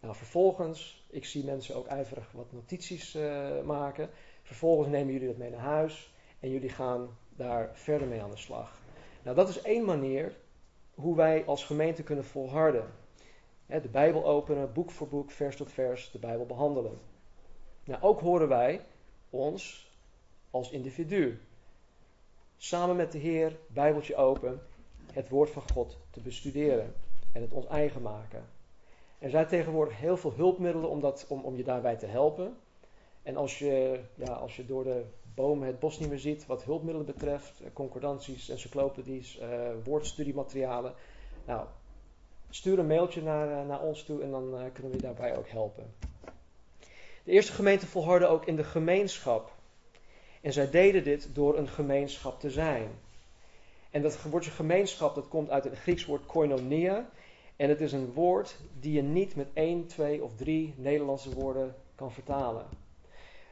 Nou, 0.00 0.14
vervolgens, 0.14 1.04
ik 1.10 1.24
zie 1.24 1.44
mensen 1.44 1.76
ook 1.76 1.86
ijverig 1.86 2.32
wat 2.32 2.52
notities 2.52 3.14
uh, 3.14 3.60
maken. 3.64 4.10
Vervolgens 4.42 4.88
nemen 4.88 5.12
jullie 5.12 5.28
dat 5.28 5.36
mee 5.36 5.50
naar 5.50 5.60
huis 5.60 6.12
en 6.40 6.50
jullie 6.50 6.68
gaan 6.68 7.16
daar 7.36 7.70
verder 7.72 8.08
mee 8.08 8.22
aan 8.22 8.30
de 8.30 8.36
slag. 8.36 8.80
Nou, 9.22 9.36
dat 9.36 9.48
is 9.48 9.62
één 9.62 9.84
manier 9.84 10.36
hoe 11.00 11.16
wij 11.16 11.44
als 11.44 11.64
gemeente 11.64 12.02
kunnen 12.02 12.24
volharden. 12.24 12.84
de 13.66 13.88
Bijbel 13.90 14.26
openen, 14.26 14.72
boek 14.72 14.90
voor 14.90 15.08
boek, 15.08 15.30
vers 15.30 15.56
tot 15.56 15.72
vers, 15.72 16.10
de 16.10 16.18
Bijbel 16.18 16.46
behandelen. 16.46 16.98
Nou, 17.84 18.02
ook 18.02 18.20
horen 18.20 18.48
wij 18.48 18.84
ons 19.30 19.90
als 20.50 20.70
individu. 20.70 21.40
Samen 22.56 22.96
met 22.96 23.12
de 23.12 23.18
Heer, 23.18 23.56
Bijbeltje 23.66 24.16
open, 24.16 24.60
het 25.12 25.28
woord 25.28 25.50
van 25.50 25.62
God 25.72 25.98
te 26.10 26.20
bestuderen 26.20 26.94
en 27.32 27.42
het 27.42 27.52
ons 27.52 27.66
eigen 27.66 28.02
maken. 28.02 28.44
Er 29.18 29.30
zijn 29.30 29.46
tegenwoordig 29.46 29.98
heel 29.98 30.16
veel 30.16 30.32
hulpmiddelen 30.32 30.90
om, 30.90 31.00
dat, 31.00 31.26
om, 31.28 31.40
om 31.40 31.56
je 31.56 31.64
daarbij 31.64 31.96
te 31.96 32.06
helpen. 32.06 32.56
En 33.22 33.36
als 33.36 33.58
je, 33.58 34.00
ja, 34.14 34.32
als 34.32 34.56
je 34.56 34.66
door 34.66 34.84
de 34.84 35.04
bomen 35.38 35.66
het 35.66 35.78
bos 35.78 35.98
niet 35.98 36.08
meer 36.08 36.18
ziet 36.18 36.46
wat 36.46 36.64
hulpmiddelen 36.64 37.06
betreft, 37.06 37.60
eh, 37.60 37.70
concordanties, 37.72 38.48
encyclopedies, 38.48 39.40
uh, 39.40 39.70
woordstudiematerialen. 39.84 40.94
Nou, 41.46 41.66
stuur 42.50 42.78
een 42.78 42.86
mailtje 42.86 43.22
naar, 43.22 43.48
uh, 43.48 43.68
naar 43.68 43.80
ons 43.80 44.02
toe 44.02 44.22
en 44.22 44.30
dan 44.30 44.70
kunnen 44.72 44.92
we 44.92 44.96
je 44.96 45.02
daarbij 45.02 45.36
ook 45.36 45.48
helpen. 45.48 45.94
De 47.24 47.32
eerste 47.32 47.52
gemeente 47.52 47.86
volhardde 47.86 48.26
ook 48.26 48.46
in 48.46 48.56
de 48.56 48.64
gemeenschap. 48.64 49.52
En 50.40 50.52
zij 50.52 50.70
deden 50.70 51.04
dit 51.04 51.28
door 51.32 51.58
een 51.58 51.68
gemeenschap 51.68 52.40
te 52.40 52.50
zijn. 52.50 52.88
En 53.90 54.02
dat 54.02 54.22
woordje 54.22 54.50
gemeenschap, 54.50 55.14
dat 55.14 55.28
komt 55.28 55.50
uit 55.50 55.64
het 55.64 55.78
Grieks 55.78 56.04
woord 56.04 56.26
koinonia. 56.26 57.08
En 57.56 57.68
het 57.68 57.80
is 57.80 57.92
een 57.92 58.12
woord 58.12 58.56
die 58.80 58.92
je 58.92 59.02
niet 59.02 59.36
met 59.36 59.48
één, 59.52 59.86
twee 59.86 60.22
of 60.22 60.36
drie 60.36 60.74
Nederlandse 60.76 61.34
woorden 61.34 61.74
kan 61.94 62.12
vertalen. 62.12 62.66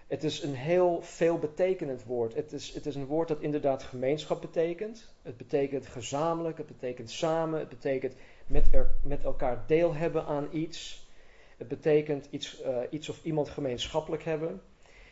Het 0.06 0.24
is 0.24 0.42
een 0.42 0.54
heel 0.54 1.02
veelbetekenend 1.02 2.04
woord. 2.04 2.34
Het 2.34 2.52
is, 2.52 2.74
het 2.74 2.86
is 2.86 2.94
een 2.94 3.06
woord 3.06 3.28
dat 3.28 3.40
inderdaad 3.40 3.82
gemeenschap 3.82 4.40
betekent. 4.40 5.14
Het 5.22 5.36
betekent 5.36 5.86
gezamenlijk, 5.86 6.58
het 6.58 6.66
betekent 6.66 7.10
samen, 7.10 7.58
het 7.58 7.68
betekent 7.68 8.14
met, 8.46 8.68
er, 8.72 8.90
met 9.02 9.24
elkaar 9.24 9.64
deel 9.66 9.94
hebben 9.94 10.24
aan 10.24 10.48
iets. 10.52 11.08
Het 11.56 11.68
betekent 11.68 12.26
iets, 12.30 12.62
uh, 12.62 12.78
iets 12.90 13.08
of 13.08 13.24
iemand 13.24 13.48
gemeenschappelijk 13.48 14.22
hebben. 14.22 14.62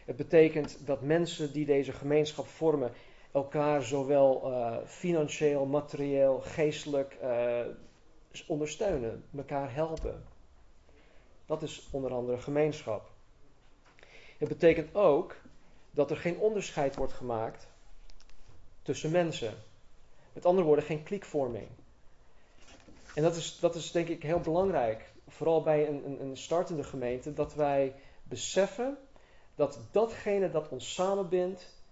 Het 0.05 0.17
betekent 0.17 0.87
dat 0.87 1.03
mensen 1.03 1.53
die 1.53 1.67
deze 1.67 1.93
gemeenschap 1.93 2.47
vormen 2.47 2.93
elkaar 3.33 3.83
zowel 3.83 4.51
uh, 4.51 4.77
financieel, 4.87 5.67
materieel, 5.67 6.41
geestelijk 6.41 7.17
uh, 7.23 7.61
ondersteunen, 8.47 9.25
elkaar 9.37 9.75
helpen. 9.75 10.25
Dat 11.47 11.63
is 11.63 11.89
onder 11.91 12.13
andere 12.13 12.39
gemeenschap. 12.39 13.14
Het 14.45 14.59
betekent 14.59 14.95
ook 14.95 15.37
dat 15.91 16.11
er 16.11 16.17
geen 16.17 16.39
onderscheid 16.39 16.97
wordt 16.97 17.13
gemaakt 17.13 17.67
tussen 18.83 19.11
mensen. 19.11 19.55
Met 20.33 20.47
andere 20.47 20.67
woorden, 20.67 20.85
geen 20.85 21.03
kliekvorming. 21.03 21.69
En 23.15 23.23
dat 23.23 23.37
is, 23.37 23.59
dat 23.59 23.75
is 23.75 23.91
denk 23.91 24.09
ik 24.09 24.23
heel 24.23 24.41
belangrijk, 24.41 25.13
vooral 25.29 25.63
bij 25.63 25.89
een, 25.89 26.21
een 26.21 26.37
startende 26.37 26.85
gemeente, 26.85 27.33
dat 27.33 27.55
wij 27.55 27.95
beseffen 28.23 28.99
dat 29.55 29.79
datgene 29.91 30.51
dat 30.51 30.69
ons 30.69 30.95
samenbindt 30.95 31.83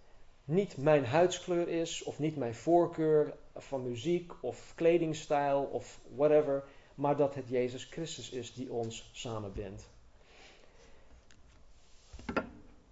niet 0.44 0.76
mijn 0.76 1.04
huidskleur 1.04 1.68
is 1.68 2.02
of 2.02 2.18
niet 2.18 2.36
mijn 2.36 2.54
voorkeur 2.54 3.34
van 3.56 3.82
muziek 3.82 4.32
of 4.40 4.72
kledingstijl 4.74 5.62
of 5.62 6.00
whatever, 6.14 6.64
maar 6.94 7.16
dat 7.16 7.34
het 7.34 7.48
Jezus 7.48 7.84
Christus 7.84 8.30
is 8.30 8.54
die 8.54 8.72
ons 8.72 9.10
samenbindt. 9.12 9.91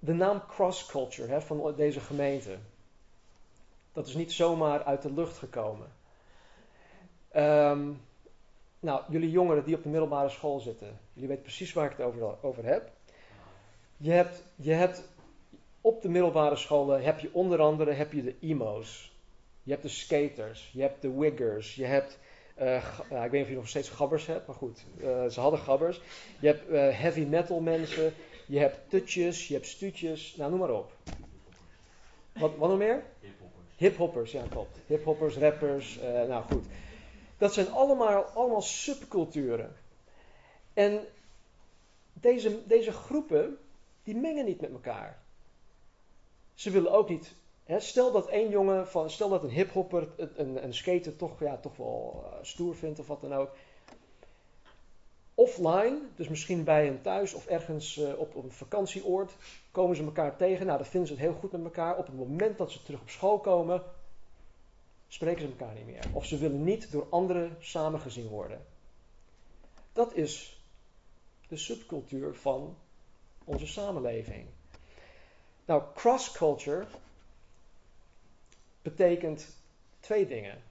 De 0.03 0.13
naam 0.13 0.43
cross 0.47 0.87
culture 0.87 1.29
hè, 1.29 1.41
van 1.41 1.75
deze 1.77 2.01
gemeente, 2.01 2.57
dat 3.93 4.07
is 4.07 4.15
niet 4.15 4.33
zomaar 4.33 4.85
uit 4.85 5.03
de 5.03 5.13
lucht 5.13 5.39
gekomen. 5.39 5.93
Um, 7.37 8.01
nou, 8.81 9.03
jullie 9.09 9.31
jongeren 9.31 9.65
die 9.65 9.77
op 9.77 9.83
de 9.83 9.89
middelbare 9.89 10.29
school 10.29 10.61
zitten, 10.61 10.99
jullie 11.13 11.29
weten 11.29 11.43
precies 11.43 11.73
waar 11.73 11.91
ik 11.91 11.97
het 11.97 12.07
over, 12.07 12.43
over 12.43 12.65
heb. 12.65 12.91
Je 13.97 14.11
hebt, 14.11 14.43
je 14.57 14.73
hebt 14.73 15.03
op 15.81 16.03
de 16.03 16.09
middelbare 16.09 16.57
scholen 16.57 17.03
heb 17.03 17.19
je 17.19 17.31
onder 17.33 17.61
andere 17.61 17.93
heb 17.93 18.13
je 18.13 18.23
de 18.23 18.35
emo's. 18.41 19.13
Je 19.63 19.71
hebt 19.71 19.83
de 19.83 19.89
skaters, 19.89 20.71
je 20.73 20.81
hebt 20.81 21.03
de 21.03 21.13
wiggers, 21.13 21.75
je 21.75 21.85
hebt, 21.85 22.19
uh, 22.59 22.85
nou, 23.11 23.25
ik 23.25 23.31
weet 23.31 23.33
niet 23.33 23.43
of 23.43 23.49
je 23.49 23.55
nog 23.55 23.69
steeds 23.69 23.89
gabbers 23.89 24.27
hebt, 24.27 24.47
maar 24.47 24.57
goed, 24.57 24.85
uh, 25.01 25.27
ze 25.27 25.41
hadden 25.41 25.61
gabbers. 25.61 26.01
Je 26.41 26.47
hebt 26.47 26.71
uh, 26.71 27.01
heavy 27.01 27.25
metal 27.25 27.61
mensen, 27.61 28.13
je 28.51 28.59
hebt 28.59 28.91
tutjes, 28.91 29.49
je 29.49 29.55
hebt 29.55 29.67
stuutjes, 29.67 30.37
nou 30.37 30.51
noem 30.51 30.61
maar 30.61 30.75
op. 30.75 30.93
Wat, 32.33 32.57
wat 32.57 32.69
nog 32.69 32.79
meer? 32.79 33.05
Hiphoppers. 33.21 33.77
Hiphoppers, 33.77 34.33
ja 34.33 34.43
klopt. 34.51 34.79
Hiphoppers, 34.87 35.37
rappers, 35.37 35.99
nou 36.29 36.45
goed. 36.45 36.65
Dat 37.39 37.55
zijn 37.55 37.71
allemaal, 37.71 38.23
allemaal 38.23 38.63
subculturen. 38.63 39.77
En 40.75 41.07
deze, 42.13 42.67
deze 42.67 42.93
groepen, 42.93 43.59
die 44.03 44.17
mengen 44.17 44.45
niet 44.45 44.61
met 44.61 44.73
elkaar. 44.73 45.23
Ze 46.55 46.71
willen 46.71 46.93
ook 46.93 47.09
niet. 47.09 47.35
Hè, 47.65 47.81
stel 47.81 48.13
dat 48.13 48.29
één 48.29 48.51
jongen 48.51 48.89
van. 48.89 49.11
Stel 49.11 49.29
dat 49.29 49.43
een 49.43 49.51
hiphopper 49.51 50.09
een, 50.37 50.65
een 50.65 50.75
skater 50.75 51.17
toch, 51.17 51.41
ja, 51.41 51.57
toch 51.57 51.77
wel 51.77 52.25
uh, 52.25 52.33
stoer 52.43 52.77
vindt 52.77 52.99
of 52.99 53.07
wat 53.07 53.21
dan 53.21 53.35
ook. 53.35 53.51
Offline, 55.41 55.99
dus 56.17 56.29
misschien 56.29 56.65
bij 56.65 56.85
hen 56.85 57.03
thuis 57.03 57.35
of 57.35 57.47
ergens 57.47 57.97
op, 57.97 58.35
op, 58.35 58.45
een 58.45 58.53
vakantieoord, 58.53 59.33
komen 59.71 59.97
ze 59.97 60.03
elkaar 60.03 60.37
tegen. 60.37 60.67
Nou, 60.67 60.79
dan 60.79 60.87
vinden 60.87 61.09
ze 61.09 61.15
het 61.15 61.23
heel 61.23 61.33
goed 61.41 61.53
met 61.53 61.65
elkaar. 61.65 61.97
Op 61.97 62.07
het 62.07 62.17
moment 62.17 62.59
dat 62.59 62.71
ze 62.71 62.83
terug 62.83 63.01
op 63.01 63.09
school 63.09 63.39
komen, 63.39 63.83
spreken 65.09 65.41
ze 65.41 65.47
elkaar 65.47 65.75
niet 65.75 65.87
meer. 65.87 66.05
Of 66.13 66.27
ze 66.27 66.39
willen 66.39 66.65
niet 66.65 66.93
door 66.93 67.07
anderen 67.11 67.57
samengezien 67.61 68.29
worden. 68.29 68.67
Dat 69.93 70.15
is 70.15 70.63
de 71.49 71.57
subcultuur 71.57 72.35
van 72.35 72.77
onze 73.45 73.67
samenleving. 73.67 74.47
Nou, 75.65 75.83
cross-culture 75.95 76.87
betekent 78.83 79.47
twee 80.01 80.27
dingen. 80.27 80.63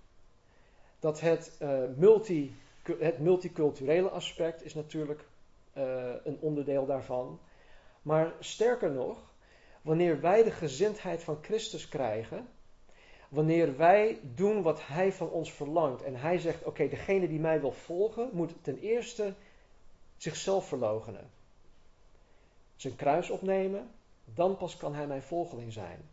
Dat 0.99 1.19
het, 1.19 1.51
uh, 1.61 1.83
multi, 1.95 2.55
het 2.83 3.19
multiculturele 3.19 4.09
aspect 4.09 4.63
is 4.63 4.73
natuurlijk 4.73 5.25
uh, 5.77 6.13
een 6.23 6.37
onderdeel 6.39 6.85
daarvan. 6.85 7.39
Maar 8.01 8.33
sterker 8.39 8.91
nog, 8.91 9.33
wanneer 9.81 10.21
wij 10.21 10.43
de 10.43 10.51
gezindheid 10.51 11.23
van 11.23 11.37
Christus 11.41 11.89
krijgen, 11.89 12.47
wanneer 13.29 13.77
wij 13.77 14.19
doen 14.35 14.61
wat 14.61 14.87
Hij 14.87 15.13
van 15.13 15.29
ons 15.29 15.53
verlangt 15.53 16.03
en 16.03 16.15
Hij 16.15 16.37
zegt: 16.37 16.63
Oké, 16.63 16.87
degene 16.87 17.27
die 17.27 17.39
mij 17.39 17.59
wil 17.61 17.71
volgen, 17.71 18.29
moet 18.33 18.53
ten 18.61 18.77
eerste 18.77 19.33
zichzelf 20.17 20.67
verloochenen. 20.67 21.29
Zijn 22.75 22.95
kruis 22.95 23.29
opnemen, 23.29 23.91
dan 24.25 24.57
pas 24.57 24.77
kan 24.77 24.93
hij 24.93 25.07
mijn 25.07 25.21
volgeling 25.21 25.73
zijn. 25.73 26.09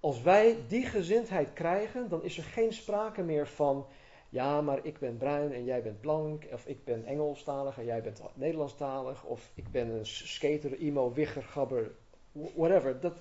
Als 0.00 0.22
wij 0.22 0.56
die 0.68 0.86
gezindheid 0.86 1.52
krijgen, 1.52 2.08
dan 2.08 2.22
is 2.22 2.38
er 2.38 2.44
geen 2.44 2.72
sprake 2.72 3.22
meer 3.22 3.48
van, 3.48 3.86
ja, 4.32 4.60
maar 4.60 4.78
ik 4.82 4.98
ben 4.98 5.16
bruin 5.16 5.52
en 5.52 5.64
jij 5.64 5.82
bent 5.82 6.00
blank, 6.00 6.44
of 6.52 6.66
ik 6.66 6.84
ben 6.84 7.04
Engelstalig 7.04 7.78
en 7.78 7.84
jij 7.84 8.02
bent 8.02 8.20
Nederlandstalig, 8.34 9.24
of 9.24 9.50
ik 9.54 9.70
ben 9.70 9.88
een 9.88 10.06
skater, 10.06 10.78
emo, 10.78 11.12
wigger, 11.12 11.42
gabber, 11.42 11.90
whatever. 12.32 13.00
Dat, 13.00 13.14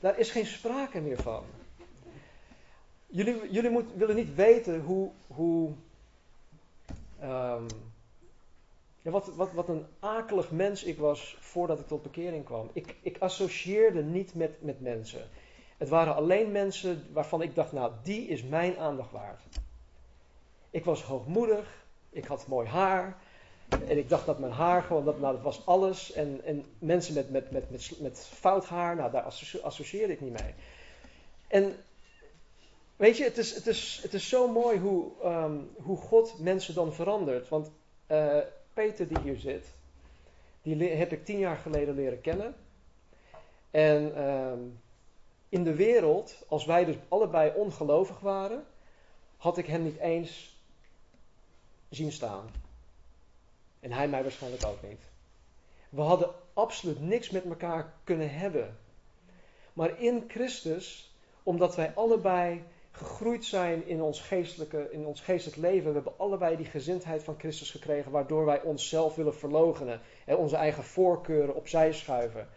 Daar 0.00 0.18
is 0.18 0.30
geen 0.30 0.46
sprake 0.46 1.00
meer 1.00 1.22
van. 1.22 1.44
Jullie, 3.06 3.50
jullie 3.50 3.70
moet, 3.70 3.94
willen 3.96 4.16
niet 4.16 4.34
weten 4.34 4.80
hoe, 4.80 5.10
hoe 5.26 5.70
ehm, 7.20 7.66
wat, 9.02 9.34
wat, 9.34 9.52
wat 9.52 9.68
een 9.68 9.86
akelig 9.98 10.50
mens 10.50 10.84
ik 10.84 10.98
was 10.98 11.36
voordat 11.40 11.80
ik 11.80 11.86
tot 11.86 12.02
bekering 12.02 12.44
kwam. 12.44 12.70
Ik, 12.72 12.96
ik 13.02 13.18
associeerde 13.18 14.02
niet 14.02 14.34
met, 14.34 14.62
met 14.62 14.80
mensen. 14.80 15.28
Het 15.76 15.88
waren 15.88 16.14
alleen 16.14 16.52
mensen 16.52 17.06
waarvan 17.12 17.42
ik 17.42 17.54
dacht, 17.54 17.72
nou, 17.72 17.92
die 18.02 18.26
is 18.26 18.42
mijn 18.42 18.78
aandacht 18.78 19.10
waard. 19.10 19.42
Ik 20.74 20.84
was 20.84 21.02
hoogmoedig, 21.02 21.86
ik 22.10 22.24
had 22.24 22.46
mooi 22.46 22.68
haar. 22.68 23.16
En 23.68 23.98
ik 23.98 24.08
dacht 24.08 24.26
dat 24.26 24.38
mijn 24.38 24.52
haar 24.52 24.82
gewoon, 24.82 25.04
dat, 25.04 25.20
nou, 25.20 25.34
dat 25.34 25.42
was 25.42 25.66
alles. 25.66 26.12
En, 26.12 26.40
en 26.44 26.64
mensen 26.78 27.14
met, 27.14 27.30
met, 27.30 27.50
met, 27.50 27.70
met, 27.70 27.92
met 28.00 28.18
fout 28.18 28.66
haar, 28.66 28.96
nou, 28.96 29.10
daar 29.10 29.22
associeerde 29.62 30.12
ik 30.12 30.20
niet 30.20 30.42
mee. 30.42 30.54
En 31.46 31.76
weet 32.96 33.16
je, 33.16 33.24
het 33.24 33.38
is, 33.38 33.54
het 33.54 33.66
is, 33.66 34.00
het 34.02 34.14
is 34.14 34.28
zo 34.28 34.48
mooi 34.48 34.78
hoe, 34.78 35.10
ehm, 35.22 35.56
hoe 35.76 35.96
God 35.96 36.38
mensen 36.38 36.74
dan 36.74 36.92
verandert. 36.92 37.48
Want 37.48 37.70
uh, 38.10 38.38
Peter 38.72 39.08
die 39.08 39.20
hier 39.20 39.38
zit, 39.38 39.66
die 40.62 40.84
heb 40.84 41.12
ik 41.12 41.24
tien 41.24 41.38
jaar 41.38 41.56
geleden 41.56 41.94
leren 41.94 42.20
kennen. 42.20 42.54
En 43.70 44.16
ehm, 44.16 44.58
in 45.48 45.64
de 45.64 45.74
wereld, 45.74 46.44
als 46.48 46.64
wij 46.64 46.84
dus 46.84 46.96
allebei 47.08 47.52
ongelovig 47.54 48.20
waren, 48.20 48.64
had 49.36 49.58
ik 49.58 49.66
hem 49.66 49.82
niet 49.82 49.98
eens 49.98 50.53
zien 51.94 52.12
staan. 52.12 52.50
En 53.80 53.92
hij 53.92 54.08
mij 54.08 54.22
waarschijnlijk 54.22 54.66
ook 54.66 54.82
niet. 54.82 55.00
We 55.88 56.00
hadden 56.00 56.30
absoluut 56.52 57.00
niks 57.00 57.30
met 57.30 57.44
elkaar 57.44 57.92
kunnen 58.04 58.30
hebben. 58.34 58.76
Maar 59.72 60.00
in 60.00 60.24
Christus, 60.28 61.14
omdat 61.42 61.76
wij 61.76 61.94
allebei 61.94 62.62
gegroeid 62.90 63.44
zijn 63.44 63.86
in 63.86 64.02
ons, 64.02 64.20
geestelijke, 64.20 64.88
in 64.90 65.06
ons 65.06 65.20
geestelijk 65.20 65.60
leven. 65.60 65.88
We 65.88 65.94
hebben 65.94 66.18
allebei 66.18 66.56
die 66.56 66.66
gezindheid 66.66 67.22
van 67.22 67.38
Christus 67.38 67.70
gekregen, 67.70 68.10
waardoor 68.10 68.44
wij 68.44 68.62
onszelf 68.62 69.14
willen 69.14 69.34
verlogenen 69.34 70.00
en 70.24 70.36
onze 70.36 70.56
eigen 70.56 70.84
voorkeuren 70.84 71.54
opzij 71.54 71.92
schuiven. 71.92 72.48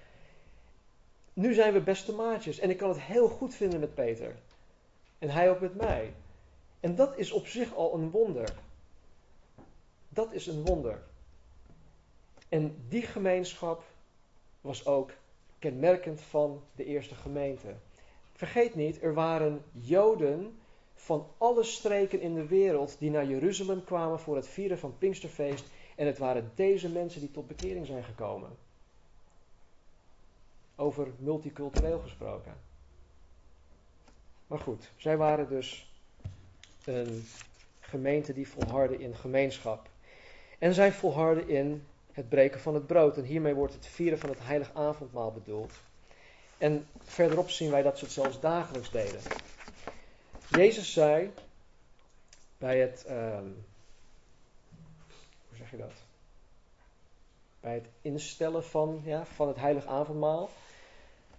Nu 1.34 1.54
zijn 1.54 1.74
we 1.74 1.82
beste 1.82 2.14
maatjes 2.14 2.60
en 2.60 2.70
ik 2.70 2.78
kan 2.78 2.90
het 2.90 3.02
heel 3.02 3.28
goed 3.28 3.56
vinden 3.56 3.80
met 3.80 3.96
Peter. 3.96 4.36
En 5.20 5.30
hij 5.30 5.50
ook 5.50 5.60
met 5.60 5.76
mij. 5.76 6.14
En 6.80 6.96
dat 6.96 7.18
is 7.18 7.32
op 7.32 7.48
zich 7.48 7.76
al 7.76 7.94
een 7.94 8.10
wonder. 8.10 8.54
Dat 10.18 10.34
is 10.34 10.48
een 10.48 10.66
wonder. 10.66 11.04
En 12.50 12.76
die 12.90 13.02
gemeenschap 13.02 13.84
was 14.62 14.86
ook 14.86 15.12
kenmerkend 15.60 16.22
van 16.22 16.64
de 16.76 16.86
eerste 16.86 17.16
gemeente. 17.16 17.76
Vergeet 18.34 18.76
niet, 18.76 19.02
er 19.02 19.14
waren 19.14 19.64
Joden 19.72 20.60
van 20.96 21.28
alle 21.38 21.64
streken 21.64 22.22
in 22.22 22.34
de 22.34 22.48
wereld 22.48 23.00
die 23.00 23.10
naar 23.10 23.26
Jeruzalem 23.26 23.84
kwamen 23.84 24.20
voor 24.20 24.36
het 24.36 24.48
vieren 24.48 24.80
van 24.80 24.98
Pinksterfeest. 24.98 25.66
En 25.96 26.06
het 26.06 26.18
waren 26.18 26.52
deze 26.56 26.90
mensen 26.90 27.20
die 27.20 27.32
tot 27.32 27.48
bekering 27.48 27.86
zijn 27.86 28.04
gekomen. 28.04 28.58
Over 30.76 31.08
multicultureel 31.18 32.00
gesproken. 32.00 32.58
Maar 34.48 34.60
goed, 34.60 34.92
zij 34.96 35.18
waren 35.18 35.50
dus 35.50 35.94
een 36.84 37.26
gemeente 37.80 38.34
die 38.34 38.48
volhardde 38.48 38.98
in 38.98 39.16
gemeenschap. 39.16 39.90
En 40.58 40.74
zij 40.74 40.92
volharden 40.92 41.50
in 41.50 41.88
het 42.12 42.30
breken 42.30 42.60
van 42.60 42.74
het 42.74 42.88
brood. 42.88 43.18
En 43.18 43.24
hiermee 43.24 43.54
wordt 43.54 43.74
het 43.74 43.86
vieren 43.86 44.20
van 44.20 44.30
het 44.30 44.40
heilig 44.42 44.74
avondmaal 44.74 45.32
bedoeld. 45.32 45.74
En 46.58 46.88
verderop 47.04 47.50
zien 47.50 47.72
wij 47.72 47.82
dat 47.82 47.98
ze 47.98 48.04
het 48.04 48.14
zelfs 48.14 48.40
dagelijks 48.40 48.92
deden. 48.92 49.20
Jezus 50.50 50.94
zei 50.94 51.34
bij 52.58 52.80
het, 52.80 53.06
um, 53.10 53.66
hoe 55.48 55.58
zeg 55.58 55.72
je 55.72 55.78
dat? 55.78 55.94
Bij 57.60 57.74
het 57.74 57.88
instellen 58.02 58.64
van, 58.64 59.02
ja, 59.04 59.26
van 59.26 59.48
het 59.48 59.58
heilig 59.58 59.86
avondmaal, 59.86 60.50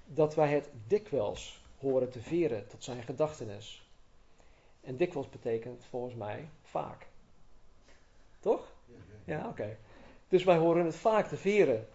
dat 0.06 0.34
wij 0.34 0.48
het 0.48 0.68
dikwijls 0.86 1.62
horen 1.78 2.10
te 2.10 2.20
vieren 2.20 2.66
tot 2.66 2.84
zijn 2.84 3.02
gedachtenis. 3.02 3.86
En 4.80 4.96
dikwijls 4.96 5.28
betekent 5.28 5.84
volgens 5.90 6.14
mij 6.14 6.48
vaak. 6.62 7.06
Toch? 8.40 8.76
Ja, 9.28 9.48
oké. 9.48 9.76
Dus 10.28 10.44
wij 10.44 10.56
horen 10.56 10.84
het 10.84 10.96
vaak 10.96 11.26
te 11.26 11.36
vieren. 11.36 11.86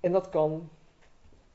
En 0.00 0.12
dat 0.12 0.28
kan 0.28 0.70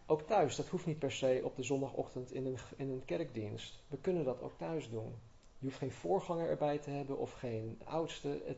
ook 0.06 0.21
thuis. 0.21 0.56
Dat 0.56 0.67
hoeft 0.67 0.86
niet 0.86 0.99
per 0.99 1.12
se 1.12 1.41
op 1.43 1.56
de 1.56 1.63
zondagochtend 1.63 2.32
in 2.32 2.45
een, 2.45 2.58
in 2.76 2.89
een 2.89 3.06
kerkdienst. 3.06 3.84
We 3.88 3.97
kunnen 3.97 4.23
dat 4.23 4.41
ook 4.41 4.58
thuis 4.58 4.89
doen. 4.89 5.15
Je 5.58 5.65
hoeft 5.65 5.78
geen 5.78 5.91
voorganger 5.91 6.49
erbij 6.49 6.78
te 6.78 6.89
hebben 6.89 7.17
of 7.17 7.32
geen 7.32 7.82
oudste. 7.84 8.56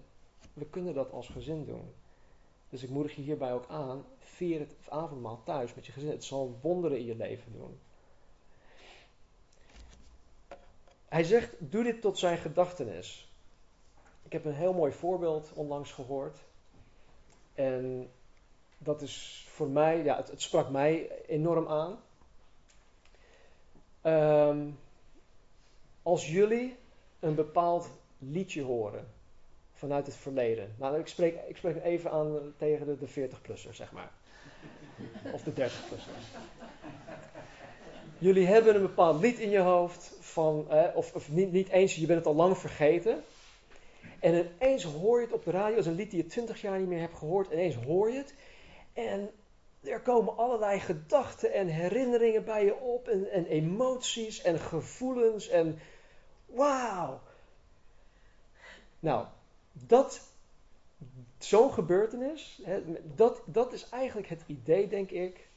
We 0.54 0.66
kunnen 0.66 0.94
dat 0.94 1.12
als 1.12 1.28
gezin 1.28 1.66
doen. 1.66 1.94
Dus 2.70 2.84
ik 2.84 2.90
moedig 2.90 3.16
je 3.16 3.22
hierbij 3.22 3.54
ook 3.54 3.68
aan. 3.68 4.06
Vier 4.20 4.60
het 4.60 4.76
avondmaal 4.90 5.44
thuis 5.44 5.74
met 5.74 5.86
je 5.86 5.92
gezin. 5.92 6.10
Het 6.10 6.24
zal 6.24 6.60
wonderen 6.62 6.98
in 6.98 7.06
je 7.06 7.16
leven 7.16 7.52
doen. 7.52 7.80
Hij 11.08 11.24
zegt: 11.24 11.56
Doe 11.60 11.84
dit 11.84 12.02
tot 12.02 12.18
zijn 12.18 12.38
gedachtenis. 12.38 13.35
Ik 14.26 14.32
heb 14.32 14.46
een 14.46 14.54
heel 14.54 14.74
mooi 14.74 14.92
voorbeeld 14.92 15.52
onlangs 15.54 15.92
gehoord. 15.92 16.38
En 17.54 18.10
dat 18.78 19.02
is 19.02 19.46
voor 19.50 19.68
mij, 19.68 20.04
ja, 20.04 20.16
het, 20.16 20.28
het 20.30 20.42
sprak 20.42 20.70
mij 20.70 21.12
enorm 21.28 21.68
aan. 21.68 22.00
Ehm, 24.02 24.68
als 26.04 26.30
jullie 26.30 26.76
een 27.20 27.36
bepaald 27.36 27.90
liedje 28.18 28.64
horen 28.64 29.08
vanuit 29.74 30.06
het 30.06 30.16
verleden. 30.16 30.76
Nou, 30.78 31.00
ik 31.00 31.08
spreek, 31.08 31.36
ik 31.48 31.58
spreek 31.58 31.84
even 31.84 32.12
aan 32.12 32.54
tegen 32.58 32.86
de, 32.86 32.98
de 32.98 33.30
40-plussers, 33.30 33.76
zeg 33.76 33.92
maar. 33.92 34.12
Of 35.32 35.44
de 35.44 35.52
30-plussers. 35.52 36.38
Jullie 38.18 38.46
hebben 38.46 38.76
een 38.76 38.82
bepaald 38.82 39.22
lied 39.22 39.40
in 39.40 39.50
je 39.50 39.60
hoofd, 39.60 40.18
van, 40.20 40.68
of, 40.94 41.14
of 41.14 41.32
niet, 41.32 41.52
niet 41.52 41.70
eens, 41.70 41.96
je 41.96 42.06
bent 42.06 42.20
het 42.20 42.28
al 42.28 42.36
lang 42.36 42.58
vergeten. 42.58 43.24
En 44.26 44.52
ineens 44.60 44.84
hoor 44.84 45.20
je 45.20 45.26
het 45.26 45.36
op 45.36 45.44
de 45.44 45.52
radio, 45.52 45.78
als 45.78 45.86
een 45.86 45.96
lied 45.96 46.12
die 46.12 46.24
je 46.24 46.30
20 46.30 46.62
jaar 46.62 46.80
niet 46.80 46.88
meer 46.88 47.00
hebt 47.00 47.18
gehoord, 47.18 47.52
ineens 47.52 47.76
hoor 47.76 48.12
je 48.12 48.18
het. 48.18 48.34
En 48.94 49.30
er 49.84 50.02
komen 50.02 50.38
allerlei 50.38 50.80
gedachten 50.80 51.54
en 51.54 51.68
herinneringen 51.68 52.46
bij 52.46 52.66
je 52.66 52.76
op. 52.76 53.08
En, 53.08 53.32
en 53.32 53.46
emoties 53.46 54.42
en 54.42 54.60
gevoelens. 54.60 55.50
En 55.50 55.80
wauw. 56.46 57.22
Nou, 59.00 59.26
dat, 59.72 60.22
zo'n 61.38 61.74
gebeurtenis, 61.74 62.62
hè, 62.64 62.82
dat, 63.16 63.42
dat 63.46 63.74
is 63.74 63.90
eigenlijk 63.90 64.28
het 64.28 64.44
idee, 64.46 64.88
denk 64.88 65.12
ik, 65.12 65.48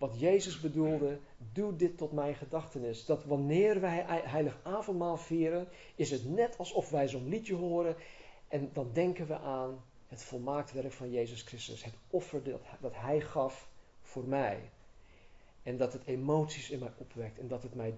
wat 0.00 0.20
Jezus 0.20 0.60
bedoelde. 0.60 1.18
Doe 1.52 1.76
dit 1.76 1.98
tot 1.98 2.12
mijn 2.12 2.34
gedachtenis. 2.34 3.04
Dat 3.04 3.24
wanneer 3.24 3.80
wij 3.80 4.04
heilig 4.06 4.58
avondmaal 4.62 5.16
vieren, 5.16 5.68
is 5.94 6.10
het 6.10 6.28
net 6.28 6.58
alsof 6.58 6.90
wij 6.90 7.08
zo'n 7.08 7.28
liedje 7.28 7.54
horen. 7.54 7.96
En 8.48 8.70
dan 8.72 8.90
denken 8.92 9.26
we 9.26 9.38
aan 9.38 9.84
het 10.06 10.22
volmaakt 10.22 10.72
werk 10.72 10.92
van 10.92 11.10
Jezus 11.10 11.42
Christus. 11.42 11.84
Het 11.84 11.94
offer 12.10 12.42
dat, 12.80 12.94
Hij 12.94 13.20
gaf 13.20 13.68
voor 14.02 14.24
mij. 14.24 14.70
En 15.62 15.76
dat 15.76 15.92
het 15.92 16.06
emoties 16.06 16.70
in 16.70 16.78
mij 16.78 16.92
opwekt. 16.96 17.38
En 17.38 17.48
dat 17.48 17.62
het 17.62 17.74
mij 17.74 17.94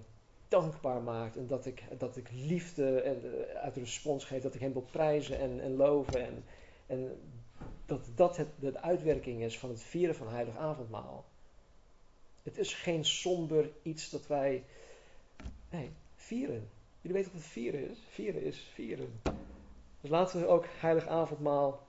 dankbaar 0.47 1.01
maakt. 1.01 1.37
En 1.37 1.47
dat 1.47 1.65
ik, 1.65 1.83
dat 1.97 2.17
ik 2.17 2.29
liefde 2.31 3.01
en, 3.01 3.25
uh, 3.25 3.55
uit 3.55 3.77
respons 3.77 4.25
geef. 4.25 4.41
Dat 4.41 4.55
ik 4.55 4.61
Hem 4.61 4.73
wil 4.73 4.87
prijzen 4.91 5.39
en, 5.39 5.59
en 5.59 5.75
loven. 5.75 6.25
En, 6.25 6.43
en 6.85 7.19
dat 7.85 8.11
dat 8.15 8.37
het, 8.37 8.47
de 8.59 8.81
uitwerking 8.81 9.41
is 9.41 9.59
van 9.59 9.69
het 9.69 9.83
vieren 9.83 10.15
van 10.15 10.29
Heilig 10.29 10.57
Avondmaal. 10.57 11.25
Het 12.43 12.57
is 12.57 12.73
geen 12.73 13.05
somber 13.05 13.69
iets 13.81 14.09
dat 14.09 14.27
wij. 14.27 14.63
Nee, 15.69 15.91
vieren. 16.15 16.69
Jullie 17.01 17.17
weten 17.17 17.31
wat 17.33 17.41
het 17.41 17.51
vieren 17.51 17.89
is? 17.89 17.97
Vieren 18.09 18.43
is 18.43 18.59
vieren. 18.73 19.21
Dus 20.01 20.09
laten 20.09 20.39
we 20.39 20.47
ook 20.47 20.65
Heilig 20.79 21.07
Avondmaal 21.07 21.87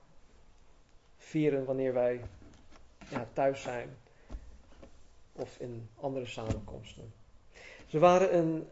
vieren 1.17 1.65
wanneer 1.65 1.93
wij 1.93 2.21
ja, 3.09 3.27
thuis 3.33 3.61
zijn 3.61 3.97
of 5.31 5.59
in 5.59 5.89
andere 5.95 6.25
samenkomsten. 6.25 7.13
Ze 7.87 7.99
waren 7.99 8.37
een 8.37 8.67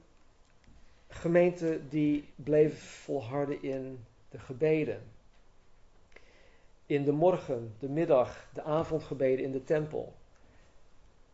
gemeente 1.07 1.81
die 1.89 2.29
bleef 2.35 2.83
volharden 2.83 3.63
in 3.63 4.05
de 4.29 4.39
gebeden. 4.39 5.01
In 6.85 7.03
de 7.03 7.11
morgen, 7.11 7.75
de 7.79 7.89
middag, 7.89 8.49
de 8.53 8.63
avondgebeden 8.63 9.45
in 9.45 9.51
de 9.51 9.63
tempel. 9.63 10.13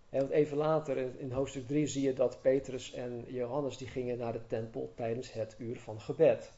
Want 0.10 0.30
even 0.30 0.58
later 0.58 1.20
in 1.20 1.32
hoofdstuk 1.32 1.68
3 1.68 1.88
zie 1.88 2.04
je 2.04 2.14
dat 2.14 2.42
Petrus 2.42 2.94
en 2.94 3.26
Johannes 3.28 3.78
die 3.78 3.88
gingen 3.88 4.18
naar 4.18 4.34
de 4.34 4.48
tempel 4.48 4.92
tijdens 4.96 5.34
het 5.34 5.56
uur 5.58 5.80
van 5.80 6.02
gebed. 6.02 6.52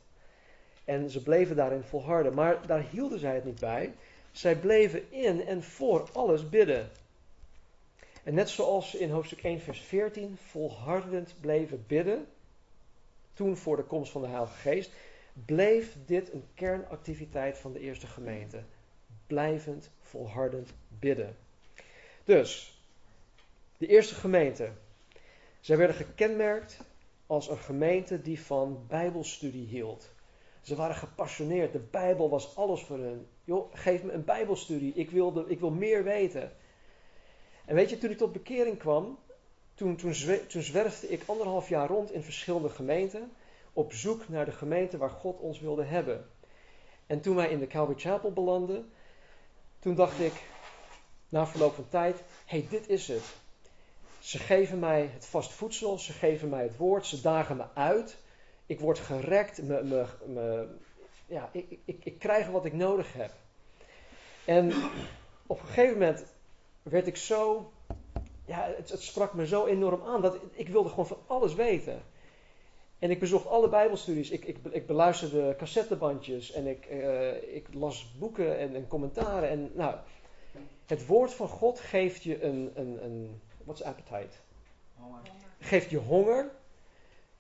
En 0.86 1.10
ze 1.10 1.24
bleven 1.24 1.56
daarin 1.56 1.84
volharden. 1.84 2.34
Maar 2.34 2.68
daar 2.68 2.86
hielden 2.92 3.20
zij 3.20 3.36
het 3.36 3.46
niet 3.46 3.60
bij. 3.60 3.94
Zij 4.32 4.60
bleven 4.60 5.12
in 5.12 5.46
en 5.46 5.64
voor 5.64 6.10
alles 6.14 6.50
bidden. 6.50 6.90
En 8.24 8.34
net 8.34 8.50
zoals 8.50 8.96
in 8.96 9.10
hoofdstuk 9.10 9.44
1, 9.44 9.60
vers 9.60 9.80
14 9.80 10.38
volhardend 10.38 11.36
bleven 11.40 11.84
bidden, 11.88 12.28
toen 13.34 13.58
voor 13.58 13.76
de 13.76 13.84
komst 13.84 14.12
van 14.12 14.22
de 14.22 14.28
Heilige 14.28 14.58
Geest, 14.58 14.92
bleef 15.46 15.98
dit 16.06 16.34
een 16.34 16.46
kernactiviteit 16.54 17.58
van 17.58 17.74
de 17.74 17.80
eerste 17.80 18.08
gemeente. 18.08 18.64
Blijvend, 19.28 19.92
volhardend 20.00 20.74
bidden. 20.88 21.36
Dus, 22.24 22.81
de 23.82 23.88
eerste 23.88 24.16
gemeente. 24.16 24.72
Zij 25.60 25.78
werden 25.78 25.96
gekenmerkt 25.96 26.80
als 27.28 27.50
een 27.50 27.58
gemeente 27.58 28.22
die 28.22 28.42
van 28.42 28.86
Bijbelstudie 28.88 29.68
hield. 29.68 30.10
Ze 30.62 30.76
waren 30.76 30.96
gepassioneerd. 30.96 31.74
De 31.74 31.80
Bijbel 31.80 32.30
was 32.30 32.56
alles 32.56 32.82
voor 32.82 32.98
hun. 32.98 33.28
Joh, 33.44 33.74
geef 33.74 34.04
me 34.04 34.12
een 34.12 34.26
Bijbelstudie. 34.26 34.94
Ik 34.94 35.10
wil, 35.12 35.46
ik 35.48 35.60
wil 35.60 35.70
meer 35.70 36.04
weten. 36.04 36.52
En 37.66 37.76
weet 37.76 37.90
je, 37.90 37.98
toen 37.98 38.10
ik 38.10 38.18
tot 38.18 38.32
bekering 38.32 38.78
kwam, 38.78 39.18
toen, 39.74 39.96
toen, 39.96 40.14
toen 40.48 40.62
zwerfde 40.62 41.08
ik 41.08 41.24
anderhalf 41.26 41.70
jaar 41.70 41.88
rond 41.88 42.12
in 42.12 42.24
verschillende 42.24 42.70
gemeenten. 42.70 43.32
Op 43.74 43.94
zoek 43.94 44.30
naar 44.30 44.46
de 44.46 44.52
gemeente 44.52 44.98
waar 44.98 45.10
God 45.10 45.40
ons 45.40 45.60
wilde 45.60 45.84
hebben. 45.84 46.30
En 47.06 47.22
toen 47.22 47.36
wij 47.36 47.50
in 47.50 47.60
de 47.60 47.68
Calvary 47.68 48.00
Chapel 48.00 48.32
belanden, 48.32 48.92
toen 49.80 49.96
dacht 49.96 50.20
ik, 50.20 50.34
na 51.30 51.48
verloop 51.48 51.74
van 51.74 51.90
tijd, 51.90 52.16
hé, 52.46 52.58
hey, 52.60 52.68
dit 52.70 52.90
is 52.90 53.08
het. 53.08 53.41
Ze 54.22 54.38
geven 54.38 54.80
mij 54.80 55.10
het 55.14 55.26
vast 55.26 55.52
voedsel, 55.52 56.00
ze 56.00 56.14
geven 56.14 56.50
mij 56.50 56.64
het 56.64 56.78
woord, 56.78 57.06
ze 57.06 57.22
dagen 57.22 57.58
me 57.58 57.64
uit. 57.74 58.18
Ik 58.66 58.80
word 58.80 59.00
gerekt, 59.00 59.64
me, 59.64 59.84
me, 60.26 60.68
ja, 61.26 61.50
ik, 61.52 61.80
ik, 61.86 62.06
ik 62.06 62.20
krijg 62.20 62.48
wat 62.48 62.66
ik 62.66 62.74
nodig 62.74 63.14
heb. 63.14 63.32
En 64.46 64.74
op 65.48 65.60
een 65.60 65.66
gegeven 65.66 65.94
moment 65.94 66.26
werd 66.84 67.08
ik 67.08 67.18
zo, 67.18 67.72
ja, 68.46 68.74
het, 68.78 68.90
het 68.90 69.02
sprak 69.02 69.34
me 69.34 69.48
zo 69.48 69.66
enorm 69.66 70.02
aan 70.04 70.22
dat 70.22 70.38
ik 70.52 70.70
wilde 70.70 70.90
gewoon 70.90 71.08
van 71.08 71.20
alles 71.28 71.54
weten. 71.54 72.02
En 73.00 73.12
ik 73.12 73.20
bezocht 73.20 73.48
alle 73.48 73.70
Bijbelstudies. 73.70 74.30
Ik, 74.30 74.46
ik, 74.46 74.58
ik 74.72 74.88
beluisterde 74.88 75.56
cassettebandjes 75.58 76.52
en 76.52 76.68
ik, 76.68 76.88
uh, 76.92 77.56
ik 77.56 77.68
las 77.74 78.16
boeken 78.20 78.58
en, 78.58 78.76
en, 78.76 78.88
commentaren. 78.88 79.50
En 79.50 79.72
nou, 79.74 79.96
het 80.86 81.06
woord 81.06 81.34
van 81.34 81.48
God 81.48 81.80
geeft 81.80 82.24
je 82.24 82.44
een, 82.44 82.72
een, 82.76 83.04
een 83.04 83.42
what's 83.72 83.84
appetite? 83.84 84.36
Honger. 84.96 85.20
Geeft 85.60 85.90
je 85.90 85.98
honger 85.98 86.52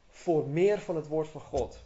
voor 0.10 0.48
meer 0.48 0.80
van 0.80 0.96
het 0.96 1.08
woord 1.08 1.28
van 1.28 1.42
God. 1.42 1.84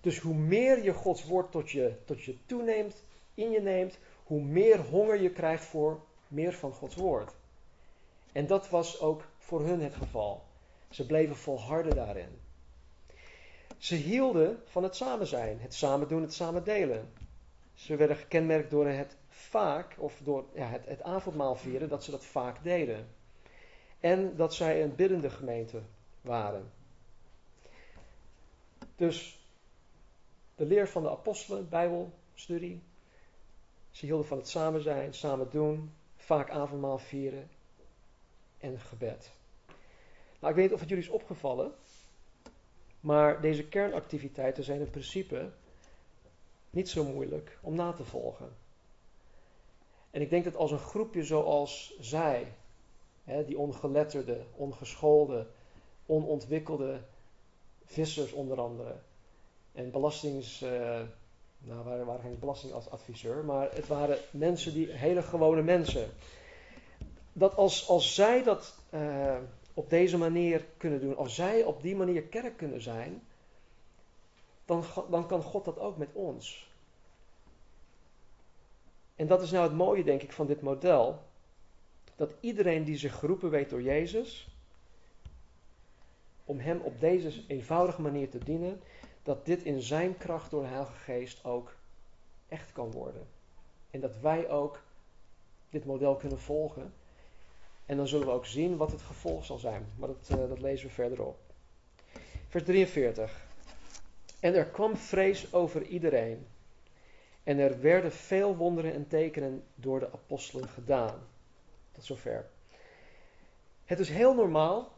Dus 0.00 0.18
hoe 0.18 0.34
meer 0.34 0.82
je 0.82 0.92
Gods 0.92 1.24
woord 1.24 1.50
tot 1.50 1.70
je, 1.70 1.94
tot 2.04 2.22
je 2.22 2.36
toeneemt, 2.46 3.02
in 3.34 3.50
je 3.50 3.60
neemt, 3.60 3.98
hoe 4.24 4.40
meer 4.40 4.80
honger 4.80 5.20
je 5.20 5.30
krijgt 5.30 5.64
voor 5.64 6.00
meer 6.28 6.52
van 6.52 6.72
Gods 6.72 6.94
woord. 6.94 7.32
En 8.32 8.46
dat 8.46 8.68
was 8.68 9.00
ook 9.00 9.22
voor 9.38 9.64
hun 9.64 9.80
het 9.80 9.94
geval. 9.94 10.42
Ze 10.90 11.06
bleven 11.06 11.36
volharden 11.36 11.94
daarin. 11.94 12.38
Ze 13.78 13.94
hielden 13.94 14.62
van 14.64 14.82
het 14.82 14.96
samen 14.96 15.26
zijn, 15.26 15.60
het 15.60 15.74
samen 15.74 16.08
doen, 16.08 16.22
het 16.22 16.34
samen 16.34 16.64
delen. 16.64 17.12
Ze 17.74 17.96
werden 17.96 18.16
gekenmerkt 18.16 18.70
door 18.70 18.86
het 18.86 19.16
vaak, 19.28 19.94
of 19.98 20.20
door 20.22 20.44
ja, 20.54 20.66
het, 20.66 20.86
het 20.86 21.02
avondmaal 21.02 21.56
vieren, 21.56 21.88
dat 21.88 22.04
ze 22.04 22.10
dat 22.10 22.24
vaak 22.24 22.62
deden. 22.62 23.08
En 24.04 24.36
dat 24.36 24.54
zij 24.54 24.82
een 24.82 24.94
biddende 24.94 25.30
gemeente 25.30 25.82
waren. 26.20 26.72
Dus 28.96 29.46
de 30.54 30.64
leer 30.64 30.88
van 30.88 31.02
de 31.02 31.10
apostelen, 31.10 31.68
bijbelstudie. 31.68 32.82
Ze 33.90 34.06
hielden 34.06 34.26
van 34.26 34.38
het 34.38 34.48
samen 34.48 34.82
zijn, 34.82 35.14
samen 35.14 35.50
doen, 35.50 35.92
vaak 36.16 36.50
avondmaal 36.50 36.98
vieren 36.98 37.50
en 38.58 38.80
gebed. 38.80 39.30
Nou, 40.38 40.52
ik 40.52 40.54
weet 40.54 40.64
niet 40.64 40.72
of 40.72 40.80
het 40.80 40.88
jullie 40.88 41.04
is 41.04 41.10
opgevallen, 41.10 41.72
maar 43.00 43.40
deze 43.40 43.68
kernactiviteiten 43.68 44.64
zijn 44.64 44.80
in 44.80 44.90
principe 44.90 45.50
niet 46.70 46.88
zo 46.88 47.04
moeilijk 47.04 47.58
om 47.60 47.74
na 47.74 47.92
te 47.92 48.04
volgen. 48.04 48.56
En 50.10 50.20
ik 50.20 50.30
denk 50.30 50.44
dat 50.44 50.56
als 50.56 50.70
een 50.70 50.78
groepje 50.78 51.24
zoals 51.24 51.96
zij, 52.00 52.52
die 53.24 53.58
ongeletterde, 53.58 54.40
ongeschoolde, 54.56 55.46
onontwikkelde 56.06 57.00
vissers 57.84 58.32
onder 58.32 58.60
andere, 58.60 58.94
en 59.72 59.90
belastings, 59.90 60.62
uh, 60.62 61.00
nou 61.58 62.04
waren, 62.04 62.20
geen 62.20 62.38
belastingadviseur, 62.38 63.44
maar 63.44 63.74
het 63.74 63.86
waren 63.86 64.18
mensen 64.30 64.72
die, 64.72 64.90
hele 64.90 65.22
gewone 65.22 65.62
mensen. 65.62 66.08
Dat 67.32 67.56
als, 67.56 67.88
als 67.88 68.14
zij 68.14 68.42
dat 68.42 68.74
uh, 68.90 69.36
op 69.74 69.90
deze 69.90 70.18
manier 70.18 70.64
kunnen 70.76 71.00
doen, 71.00 71.16
als 71.16 71.34
zij 71.34 71.62
op 71.62 71.82
die 71.82 71.96
manier 71.96 72.22
kerk 72.22 72.56
kunnen 72.56 72.82
zijn, 72.82 73.22
dan, 74.64 74.84
dan 75.10 75.26
kan 75.26 75.42
God 75.42 75.64
dat 75.64 75.78
ook 75.78 75.96
met 75.96 76.12
ons. 76.12 76.72
En 79.16 79.26
dat 79.26 79.42
is 79.42 79.50
nou 79.50 79.64
het 79.64 79.76
mooie, 79.76 80.04
denk 80.04 80.22
ik, 80.22 80.32
van 80.32 80.46
dit 80.46 80.62
model. 80.62 81.18
Dat 82.16 82.32
iedereen 82.40 82.84
die 82.84 82.96
zich 82.96 83.14
geroepen 83.14 83.50
weet 83.50 83.70
door 83.70 83.82
Jezus, 83.82 84.48
om 86.44 86.58
Hem 86.58 86.80
op 86.80 87.00
deze 87.00 87.42
eenvoudige 87.46 88.02
manier 88.02 88.30
te 88.30 88.38
dienen, 88.38 88.80
dat 89.22 89.46
dit 89.46 89.62
in 89.62 89.82
Zijn 89.82 90.16
kracht 90.16 90.50
door 90.50 90.62
de 90.62 90.68
Heilige 90.68 90.96
Geest 90.96 91.44
ook 91.44 91.74
echt 92.48 92.72
kan 92.72 92.90
worden. 92.90 93.26
En 93.90 94.00
dat 94.00 94.20
wij 94.20 94.50
ook 94.50 94.82
dit 95.70 95.84
model 95.84 96.16
kunnen 96.16 96.38
volgen. 96.38 96.92
En 97.86 97.96
dan 97.96 98.08
zullen 98.08 98.26
we 98.26 98.32
ook 98.32 98.46
zien 98.46 98.76
wat 98.76 98.90
het 98.90 99.02
gevolg 99.02 99.44
zal 99.44 99.58
zijn. 99.58 99.86
Maar 99.96 100.08
dat, 100.08 100.28
uh, 100.30 100.48
dat 100.48 100.60
lezen 100.60 100.86
we 100.86 100.92
verderop. 100.92 101.38
Vers 102.48 102.64
43. 102.64 103.46
En 104.40 104.54
er 104.54 104.66
kwam 104.66 104.96
vrees 104.96 105.52
over 105.52 105.82
iedereen. 105.82 106.46
En 107.42 107.58
er 107.58 107.80
werden 107.80 108.12
veel 108.12 108.56
wonderen 108.56 108.92
en 108.92 109.08
tekenen 109.08 109.64
door 109.74 110.00
de 110.00 110.12
apostelen 110.12 110.68
gedaan. 110.68 111.28
Tot 111.94 112.04
zover. 112.04 112.46
Het 113.84 113.98
is 113.98 114.08
heel 114.08 114.34
normaal, 114.34 114.92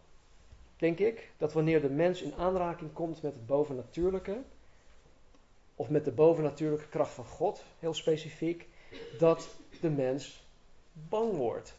denk 0.77 0.99
ik, 0.99 1.31
dat 1.37 1.53
wanneer 1.53 1.81
de 1.81 1.91
mens 1.91 2.23
in 2.23 2.35
aanraking 2.35 2.93
komt 2.93 3.23
met 3.23 3.33
het 3.33 3.47
bovennatuurlijke, 3.47 4.43
of 5.75 5.89
met 5.91 6.05
de 6.05 6.13
bovennatuurlijke 6.13 6.89
kracht 6.89 7.13
van 7.13 7.25
God, 7.25 7.65
heel 7.79 7.95
specifiek, 7.95 8.69
dat 9.19 9.49
de 9.81 9.91
mens 9.91 10.45
bang 10.93 11.33
wordt. 11.37 11.75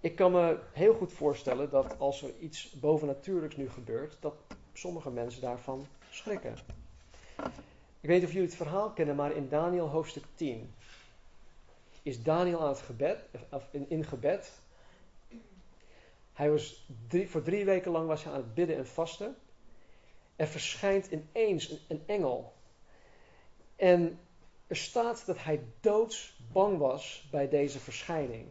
Ik 0.00 0.16
kan 0.16 0.32
me 0.32 0.58
heel 0.72 0.94
goed 0.94 1.12
voorstellen 1.12 1.70
dat 1.70 1.98
als 1.98 2.22
er 2.22 2.30
iets 2.40 2.70
bovennatuurlijks 2.70 3.56
nu 3.56 3.70
gebeurt, 3.70 4.16
dat 4.20 4.34
sommige 4.72 5.10
mensen 5.10 5.40
daarvan 5.40 5.86
schrikken. 6.10 6.56
Ik 8.00 8.12
weet 8.12 8.18
niet 8.18 8.24
of 8.24 8.32
jullie 8.32 8.48
het 8.48 8.56
verhaal 8.56 8.90
kennen, 8.90 9.16
maar 9.16 9.32
in 9.32 9.48
Daniel 9.48 9.88
hoofdstuk 9.88 10.24
10 10.34 10.74
is 12.06 12.22
Daniel 12.22 12.60
aan 12.60 12.68
het 12.68 12.80
gebed, 12.80 13.18
of 13.50 13.68
in, 13.70 14.04
gebed. 14.04 14.52
Hij 16.32 16.50
was 16.50 16.86
voor 17.26 17.42
drie 17.42 17.64
weken 17.64 17.90
lang 17.90 18.06
was 18.06 18.24
hij 18.24 18.32
aan 18.32 18.38
het 18.38 18.54
bidden 18.54 18.76
en 18.76 18.86
vasten. 18.86 19.36
Er 20.36 20.46
verschijnt 20.46 21.06
ineens 21.10 21.70
een, 21.70 21.78
een 21.88 22.02
engel. 22.06 22.52
En 23.76 24.18
er 24.66 24.76
staat 24.76 25.26
dat 25.26 25.42
hij 25.42 25.60
doodsbang 25.80 26.78
was 26.78 27.28
bij 27.30 27.48
deze 27.48 27.78
verschijning. 27.78 28.46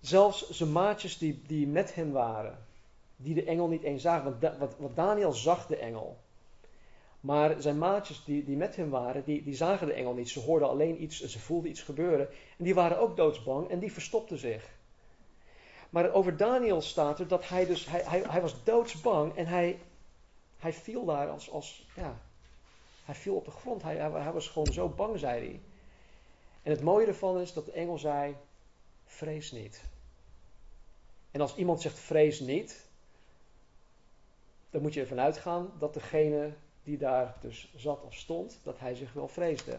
Zelfs 0.00 0.50
zijn 0.50 0.72
maatjes 0.72 1.18
die, 1.18 1.42
die 1.46 1.66
met 1.66 1.94
hem 1.94 2.12
waren, 2.12 2.66
die 3.16 3.34
de 3.34 3.44
engel 3.44 3.68
niet 3.68 3.82
eens 3.82 4.02
zagen. 4.02 4.38
Want, 4.40 4.58
wat, 4.78 4.96
Daniel 4.96 5.32
zag 5.32 5.66
de 5.66 5.76
engel. 5.76 6.21
Maar 7.22 7.62
zijn 7.62 7.78
maatjes 7.78 8.24
die, 8.24 8.44
die 8.44 8.56
met 8.56 8.76
hem 8.76 8.90
waren, 8.90 9.24
die, 9.24 9.42
die 9.42 9.54
zagen 9.54 9.86
de 9.86 9.92
engel 9.92 10.14
niet. 10.14 10.30
Ze 10.30 10.40
hoorden 10.40 10.68
alleen 10.68 11.02
iets, 11.02 11.20
ze 11.20 11.38
voelden 11.38 11.70
iets 11.70 11.82
gebeuren. 11.82 12.28
En 12.58 12.64
die 12.64 12.74
waren 12.74 12.98
ook 12.98 13.16
doodsbang 13.16 13.68
en 13.68 13.78
die 13.78 13.92
verstopten 13.92 14.38
zich. 14.38 14.70
Maar 15.90 16.12
over 16.12 16.36
Daniel 16.36 16.80
staat 16.80 17.18
er 17.18 17.28
dat 17.28 17.48
hij 17.48 17.66
dus, 17.66 17.86
hij, 17.86 18.02
hij, 18.04 18.22
hij 18.28 18.40
was 18.40 18.64
doodsbang 18.64 19.36
en 19.36 19.46
hij, 19.46 19.78
hij 20.58 20.72
viel 20.72 21.04
daar 21.04 21.28
als, 21.28 21.50
als, 21.50 21.86
ja, 21.96 22.20
hij 23.04 23.14
viel 23.14 23.34
op 23.34 23.44
de 23.44 23.50
grond. 23.50 23.82
Hij, 23.82 23.96
hij, 23.96 24.10
hij 24.10 24.32
was 24.32 24.48
gewoon 24.48 24.72
zo 24.72 24.88
bang, 24.88 25.18
zei 25.18 25.46
hij. 25.46 25.60
En 26.62 26.70
het 26.70 26.82
mooie 26.82 27.06
ervan 27.06 27.40
is 27.40 27.52
dat 27.52 27.64
de 27.64 27.72
engel 27.72 27.98
zei, 27.98 28.36
vrees 29.04 29.52
niet. 29.52 29.84
En 31.30 31.40
als 31.40 31.56
iemand 31.56 31.80
zegt 31.80 31.98
vrees 31.98 32.40
niet, 32.40 32.86
dan 34.70 34.82
moet 34.82 34.94
je 34.94 35.00
ervan 35.00 35.20
uitgaan 35.20 35.72
dat 35.78 35.94
degene 35.94 36.52
die 36.84 36.98
daar 36.98 37.36
dus 37.40 37.72
zat 37.76 38.02
of 38.02 38.14
stond, 38.14 38.58
dat 38.62 38.78
hij 38.78 38.94
zich 38.94 39.12
wel 39.12 39.28
vreesde. 39.28 39.78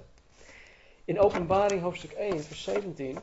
In 1.06 1.20
Openbaring 1.20 1.82
hoofdstuk 1.82 2.12
1, 2.12 2.44
vers 2.44 2.64
17, 2.64 3.20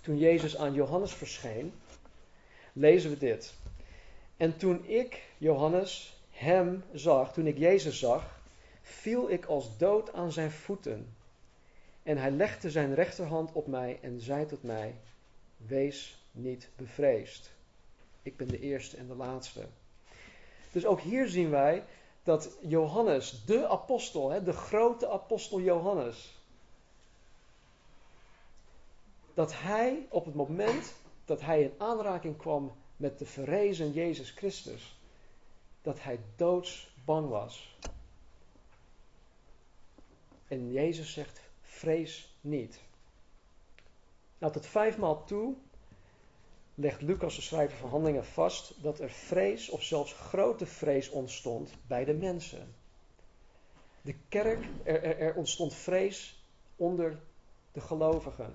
toen 0.00 0.18
Jezus 0.18 0.56
aan 0.56 0.74
Johannes 0.74 1.12
verscheen, 1.12 1.72
lezen 2.72 3.10
we 3.10 3.18
dit. 3.18 3.54
En 4.36 4.56
toen 4.56 4.86
ik, 4.86 5.22
Johannes, 5.38 6.16
hem 6.30 6.84
zag, 6.92 7.32
toen 7.32 7.46
ik 7.46 7.58
Jezus 7.58 7.98
zag, 7.98 8.40
viel 8.82 9.30
ik 9.30 9.44
als 9.44 9.76
dood 9.76 10.12
aan 10.12 10.32
zijn 10.32 10.50
voeten. 10.50 11.16
En 12.02 12.18
hij 12.18 12.30
legde 12.30 12.70
zijn 12.70 12.94
rechterhand 12.94 13.52
op 13.52 13.66
mij 13.66 13.98
en 14.02 14.20
zei 14.20 14.46
tot 14.46 14.62
mij: 14.62 14.94
wees 15.56 16.22
niet 16.30 16.68
bevreesd. 16.76 17.50
Ik 18.22 18.36
ben 18.36 18.48
de 18.48 18.60
eerste 18.60 18.96
en 18.96 19.06
de 19.06 19.14
laatste. 19.14 19.66
Dus 20.72 20.86
ook 20.86 21.00
hier 21.00 21.28
zien 21.28 21.50
wij 21.50 21.84
dat 22.28 22.58
Johannes, 22.60 23.44
de 23.44 23.68
apostel, 23.68 24.44
de 24.44 24.52
grote 24.52 25.10
apostel 25.10 25.60
Johannes, 25.60 26.34
dat 29.34 29.52
hij 29.54 30.06
op 30.10 30.24
het 30.24 30.34
moment 30.34 30.94
dat 31.24 31.40
hij 31.40 31.62
in 31.62 31.72
aanraking 31.78 32.36
kwam 32.36 32.72
met 32.96 33.18
de 33.18 33.26
verrezen 33.26 33.92
Jezus 33.92 34.30
Christus, 34.30 34.98
dat 35.82 36.02
hij 36.02 36.20
doodsbang 36.36 37.28
was. 37.28 37.76
En 40.48 40.72
Jezus 40.72 41.12
zegt, 41.12 41.40
vrees 41.62 42.34
niet. 42.40 42.80
Nou, 44.38 44.52
tot 44.52 44.66
vijfmaal 44.66 45.24
toe 45.24 45.54
legt 46.78 47.02
Lucas, 47.02 47.34
de 47.34 47.42
schrijver 47.42 47.78
van 47.78 47.90
Handelingen, 47.90 48.24
vast 48.24 48.82
dat 48.82 49.00
er 49.00 49.10
vrees 49.10 49.70
of 49.70 49.82
zelfs 49.82 50.12
grote 50.12 50.66
vrees 50.66 51.08
ontstond 51.10 51.70
bij 51.86 52.04
de 52.04 52.14
mensen. 52.14 52.74
De 54.02 54.14
kerk, 54.28 54.64
er, 54.84 55.18
er, 55.18 55.34
ontstond 55.34 55.74
vrees 55.74 56.42
onder 56.76 57.18
de 57.72 57.80
gelovigen. 57.80 58.54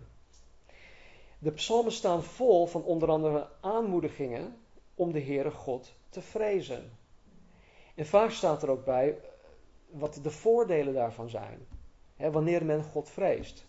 De 1.39 1.51
psalmen 1.51 1.91
staan 1.91 2.23
vol 2.23 2.65
van 2.65 2.83
onder 2.83 3.09
andere 3.09 3.49
aanmoedigingen 3.61 4.55
om 4.95 5.11
de 5.11 5.21
Heere 5.21 5.51
God 5.51 5.93
te 6.09 6.21
vrezen. 6.21 6.91
En 7.95 8.05
vaak 8.05 8.31
staat 8.31 8.63
er 8.63 8.69
ook 8.69 8.85
bij 8.85 9.17
wat 9.89 10.19
de 10.23 10.31
voordelen 10.31 10.93
daarvan 10.93 11.29
zijn. 11.29 11.67
Hè, 12.15 12.31
wanneer 12.31 12.65
men 12.65 12.83
God 12.83 13.09
vreest. 13.09 13.65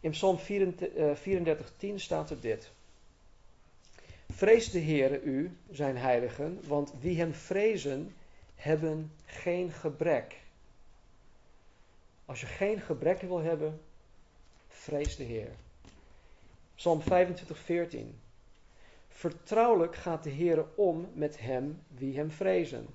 In 0.00 0.10
Psalm 0.10 0.38
34, 0.38 1.72
10 1.76 2.00
staat 2.00 2.30
er 2.30 2.40
dit. 2.40 2.72
Vrees 4.34 4.70
de 4.70 4.80
Heere 4.80 5.22
u, 5.22 5.56
zijn 5.70 5.96
heiligen, 5.96 6.60
want 6.66 6.92
wie 7.00 7.18
hem 7.18 7.34
vrezen, 7.34 8.14
hebben 8.54 9.12
geen 9.24 9.72
gebrek. 9.72 10.40
Als 12.24 12.40
je 12.40 12.46
geen 12.46 12.80
gebrek 12.80 13.20
wil 13.20 13.38
hebben, 13.38 13.80
vrees 14.68 15.16
de 15.16 15.24
Heer. 15.24 15.50
Psalm 16.74 17.02
25, 17.02 17.58
14. 17.58 18.18
Vertrouwelijk 19.08 19.96
gaat 19.96 20.22
de 20.22 20.30
Heere 20.30 20.66
om 20.74 21.08
met 21.14 21.40
hem 21.40 21.82
wie 21.88 22.16
hem 22.16 22.30
vrezen. 22.30 22.86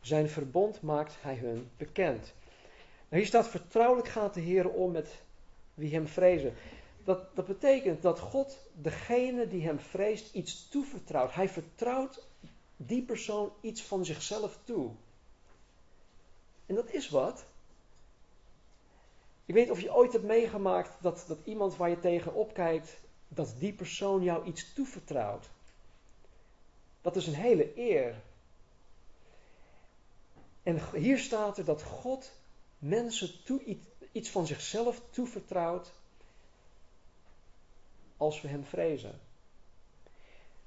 Zijn 0.00 0.28
verbond 0.28 0.82
maakt 0.82 1.16
hij 1.20 1.34
hun 1.34 1.70
bekend. 1.76 2.34
Nou, 3.08 3.22
hier 3.22 3.26
staat 3.26 3.48
vertrouwelijk 3.48 4.08
gaat 4.08 4.34
de 4.34 4.42
Heere 4.42 4.68
om 4.68 4.92
met 4.92 5.22
wie 5.74 5.94
hem 5.94 6.06
vrezen. 6.06 6.54
Dat, 7.04 7.36
dat 7.36 7.46
betekent 7.46 8.02
dat 8.02 8.18
God 8.18 8.58
degene 8.72 9.48
die 9.48 9.64
hem 9.64 9.80
vreest 9.80 10.34
iets 10.34 10.68
toevertrouwt. 10.68 11.34
Hij 11.34 11.48
vertrouwt 11.48 12.26
die 12.76 13.02
persoon 13.02 13.52
iets 13.60 13.82
van 13.82 14.04
zichzelf 14.04 14.58
toe. 14.64 14.90
En 16.66 16.74
dat 16.74 16.90
is 16.90 17.08
wat. 17.08 17.44
Ik 19.46 19.54
weet 19.54 19.70
of 19.70 19.80
je 19.80 19.94
ooit 19.94 20.12
hebt 20.12 20.24
meegemaakt 20.24 21.02
dat, 21.02 21.24
dat 21.28 21.38
iemand 21.44 21.76
waar 21.76 21.90
je 21.90 21.98
tegen 21.98 22.34
opkijkt, 22.34 22.96
dat 23.28 23.54
die 23.58 23.72
persoon 23.72 24.22
jou 24.22 24.46
iets 24.46 24.72
toevertrouwt. 24.72 25.50
Dat 27.00 27.16
is 27.16 27.26
een 27.26 27.34
hele 27.34 27.78
eer. 27.78 28.22
En 30.62 30.80
hier 30.94 31.18
staat 31.18 31.58
er 31.58 31.64
dat 31.64 31.82
God 31.82 32.32
mensen 32.78 33.44
toe, 33.44 33.76
iets 34.12 34.30
van 34.30 34.46
zichzelf 34.46 35.00
toevertrouwt 35.10 35.92
als 38.20 38.40
we 38.40 38.48
hem 38.48 38.64
vrezen. 38.64 39.20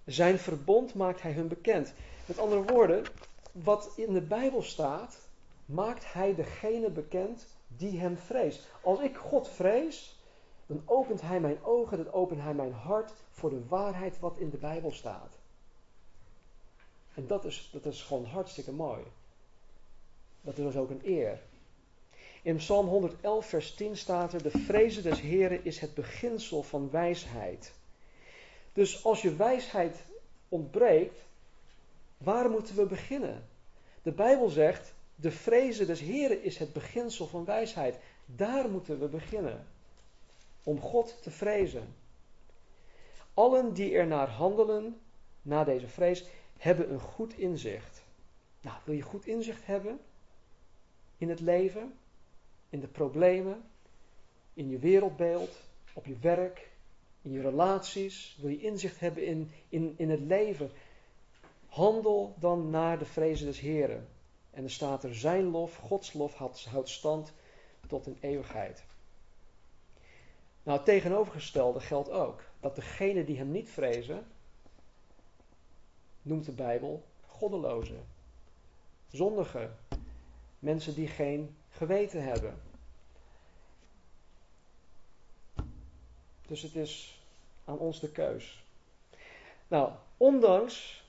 Zijn 0.05 0.39
verbond 0.39 0.93
maakt 0.93 1.21
hij 1.21 1.31
hun 1.31 1.47
bekend. 1.47 1.93
Met 2.25 2.39
andere 2.39 2.63
woorden, 2.63 3.03
wat 3.51 3.89
in 3.95 4.13
de 4.13 4.21
Bijbel 4.21 4.61
staat, 4.61 5.17
maakt 5.65 6.13
hij 6.13 6.35
degene 6.35 6.89
bekend 6.89 7.47
die 7.67 7.99
hem 7.99 8.17
vreest. 8.17 8.67
Als 8.81 8.99
ik 8.99 9.17
God 9.17 9.49
vrees, 9.49 10.19
dan 10.65 10.81
opent 10.85 11.21
hij 11.21 11.39
mijn 11.39 11.63
ogen, 11.63 11.97
dan 11.97 12.13
opent 12.13 12.41
hij 12.41 12.53
mijn 12.53 12.73
hart 12.73 13.13
voor 13.31 13.49
de 13.49 13.67
waarheid 13.67 14.19
wat 14.19 14.37
in 14.37 14.49
de 14.49 14.57
Bijbel 14.57 14.91
staat. 14.91 15.37
En 17.13 17.27
dat 17.27 17.45
is, 17.45 17.69
dat 17.71 17.85
is 17.85 18.03
gewoon 18.03 18.25
hartstikke 18.25 18.71
mooi. 18.71 19.03
Dat 20.41 20.57
is 20.57 20.75
ook 20.75 20.89
een 20.89 21.01
eer. 21.03 21.41
In 22.43 22.55
Psalm 22.55 22.87
111, 22.87 23.45
vers 23.45 23.75
10 23.75 23.97
staat 23.97 24.33
er: 24.33 24.43
De 24.43 24.51
vrezen 24.51 25.03
des 25.03 25.21
Heren 25.21 25.65
is 25.65 25.79
het 25.79 25.93
beginsel 25.93 26.63
van 26.63 26.89
wijsheid. 26.89 27.73
Dus 28.73 29.05
als 29.05 29.21
je 29.21 29.35
wijsheid 29.35 30.03
ontbreekt, 30.49 31.19
waar 32.17 32.49
moeten 32.49 32.75
we 32.75 32.85
beginnen? 32.85 33.47
De 34.01 34.11
Bijbel 34.11 34.49
zegt: 34.49 34.93
De 35.15 35.31
vrezen 35.31 35.87
des 35.87 35.99
Heren 35.99 36.43
is 36.43 36.57
het 36.57 36.73
beginsel 36.73 37.27
van 37.27 37.45
wijsheid. 37.45 37.95
Daar 38.25 38.69
moeten 38.69 38.99
we 38.99 39.07
beginnen. 39.07 39.65
Om 40.63 40.79
God 40.79 41.17
te 41.21 41.31
vrezen. 41.31 41.95
Allen 43.33 43.73
die 43.73 43.93
er 43.93 44.07
naar 44.07 44.29
handelen, 44.29 44.99
na 45.41 45.63
deze 45.63 45.87
vrees, 45.87 46.25
hebben 46.57 46.91
een 46.91 46.99
goed 46.99 47.37
inzicht. 47.37 48.03
Nou, 48.61 48.77
wil 48.83 48.95
je 48.95 49.01
goed 49.01 49.25
inzicht 49.25 49.65
hebben 49.65 49.99
in 51.17 51.29
het 51.29 51.39
leven? 51.39 51.93
In 52.73 52.79
de 52.79 52.87
problemen, 52.87 53.63
in 54.53 54.69
je 54.69 54.79
wereldbeeld, 54.79 55.57
op 55.93 56.05
je 56.05 56.17
werk, 56.21 56.69
in 57.21 57.31
je 57.31 57.41
relaties, 57.41 58.37
wil 58.41 58.49
je 58.49 58.61
inzicht 58.61 58.99
hebben 58.99 59.25
in, 59.25 59.51
in, 59.69 59.93
in 59.97 60.09
het 60.09 60.19
leven. 60.19 60.71
Handel 61.67 62.35
dan 62.39 62.69
naar 62.69 62.99
de 62.99 63.05
vrezen 63.05 63.45
des 63.45 63.59
Heren. 63.59 64.07
En 64.51 64.63
er 64.63 64.71
staat 64.71 65.03
er 65.03 65.15
zijn 65.15 65.43
lof, 65.43 65.75
Gods 65.75 66.13
lof 66.13 66.35
houdt 66.35 66.89
stand 66.89 67.33
tot 67.87 68.05
een 68.05 68.17
eeuwigheid. 68.19 68.83
Nou, 70.63 70.77
het 70.77 70.85
tegenovergestelde 70.85 71.79
geldt 71.79 72.09
ook. 72.09 72.43
Dat 72.59 72.75
degene 72.75 73.23
die 73.23 73.37
hem 73.37 73.51
niet 73.51 73.69
vrezen, 73.69 74.25
noemt 76.21 76.45
de 76.45 76.51
Bijbel 76.51 77.03
goddelozen. 77.25 78.05
Zondigen. 79.11 79.77
Mensen 80.59 80.93
die 80.93 81.07
geen 81.07 81.55
geweten 81.73 82.23
hebben. 82.23 82.61
Dus 86.47 86.61
het 86.61 86.75
is 86.75 87.21
aan 87.65 87.77
ons 87.77 87.99
de 87.99 88.11
keus. 88.11 88.63
Nou, 89.67 89.91
ondanks 90.17 91.03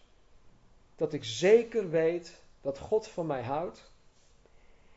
dat 0.96 1.12
ik 1.12 1.24
zeker 1.24 1.90
weet 1.90 2.40
dat 2.61 2.79
God 2.79 3.09
van 3.09 3.27
mij 3.27 3.42
houdt, 3.42 3.92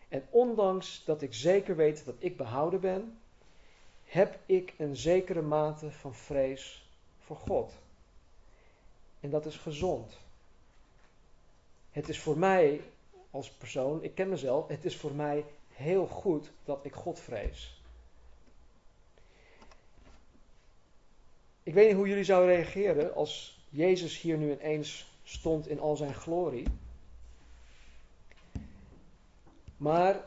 en 0.07 0.27
ondanks 0.29 1.03
dat 1.05 1.21
ik 1.21 1.33
zeker 1.33 1.75
weet 1.75 2.05
dat 2.05 2.15
ik 2.17 2.37
behouden 2.37 2.79
ben, 2.79 3.19
heb 4.03 4.39
ik 4.45 4.73
een 4.77 4.95
zekere 4.95 5.41
mate 5.41 5.91
van 5.91 6.15
vrees 6.15 6.89
voor 7.19 7.35
God. 7.35 7.73
En 9.19 9.29
dat 9.29 9.45
is 9.45 9.57
gezond. 9.57 10.17
Het 11.91 12.09
is 12.09 12.19
voor 12.19 12.37
mij 12.37 12.81
als 13.31 13.49
persoon, 13.49 14.03
ik 14.03 14.15
ken 14.15 14.29
mezelf, 14.29 14.67
het 14.67 14.85
is 14.85 14.97
voor 14.97 15.13
mij 15.13 15.45
heel 15.77 16.07
goed 16.07 16.51
dat 16.63 16.85
ik 16.85 16.93
God 16.93 17.19
vrees. 17.19 17.81
Ik 21.63 21.73
weet 21.73 21.87
niet 21.87 21.95
hoe 21.95 22.07
jullie 22.07 22.23
zouden 22.23 22.55
reageren 22.55 23.15
als 23.15 23.59
Jezus 23.69 24.21
hier 24.21 24.37
nu 24.37 24.51
ineens 24.51 25.11
stond 25.23 25.67
in 25.67 25.79
al 25.79 25.95
zijn 25.95 26.13
glorie. 26.13 26.67
Maar 29.77 30.23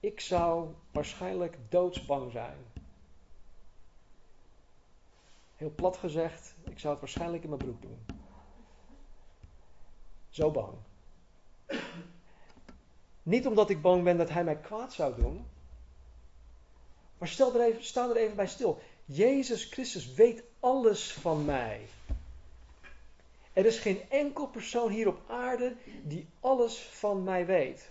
ik 0.00 0.20
zou 0.20 0.74
waarschijnlijk 0.92 1.58
doodsbang 1.68 2.32
zijn. 2.32 2.56
Heel 5.56 5.72
plat 5.74 5.96
gezegd, 5.96 6.54
ik 6.64 6.78
zou 6.78 6.92
het 6.92 7.02
waarschijnlijk 7.02 7.42
in 7.42 7.48
mijn 7.48 7.62
broek 7.62 7.82
doen. 7.82 8.06
Zo 10.28 10.50
bang. 10.50 10.74
Niet 13.28 13.46
omdat 13.46 13.70
ik 13.70 13.82
bang 13.82 14.04
ben 14.04 14.16
dat 14.16 14.28
hij 14.28 14.44
mij 14.44 14.56
kwaad 14.56 14.92
zou 14.92 15.14
doen. 15.14 15.46
Maar 17.18 17.28
stel 17.28 17.54
er 17.54 17.60
even, 17.60 17.84
sta 17.84 18.08
er 18.08 18.16
even 18.16 18.36
bij 18.36 18.46
stil. 18.46 18.80
Jezus 19.04 19.64
Christus 19.64 20.14
weet 20.14 20.42
alles 20.60 21.12
van 21.12 21.44
mij. 21.44 21.88
Er 23.52 23.66
is 23.66 23.78
geen 23.78 24.10
enkel 24.10 24.46
persoon 24.46 24.90
hier 24.90 25.08
op 25.08 25.20
aarde 25.26 25.76
die 26.02 26.28
alles 26.40 26.78
van 26.78 27.24
mij 27.24 27.46
weet. 27.46 27.88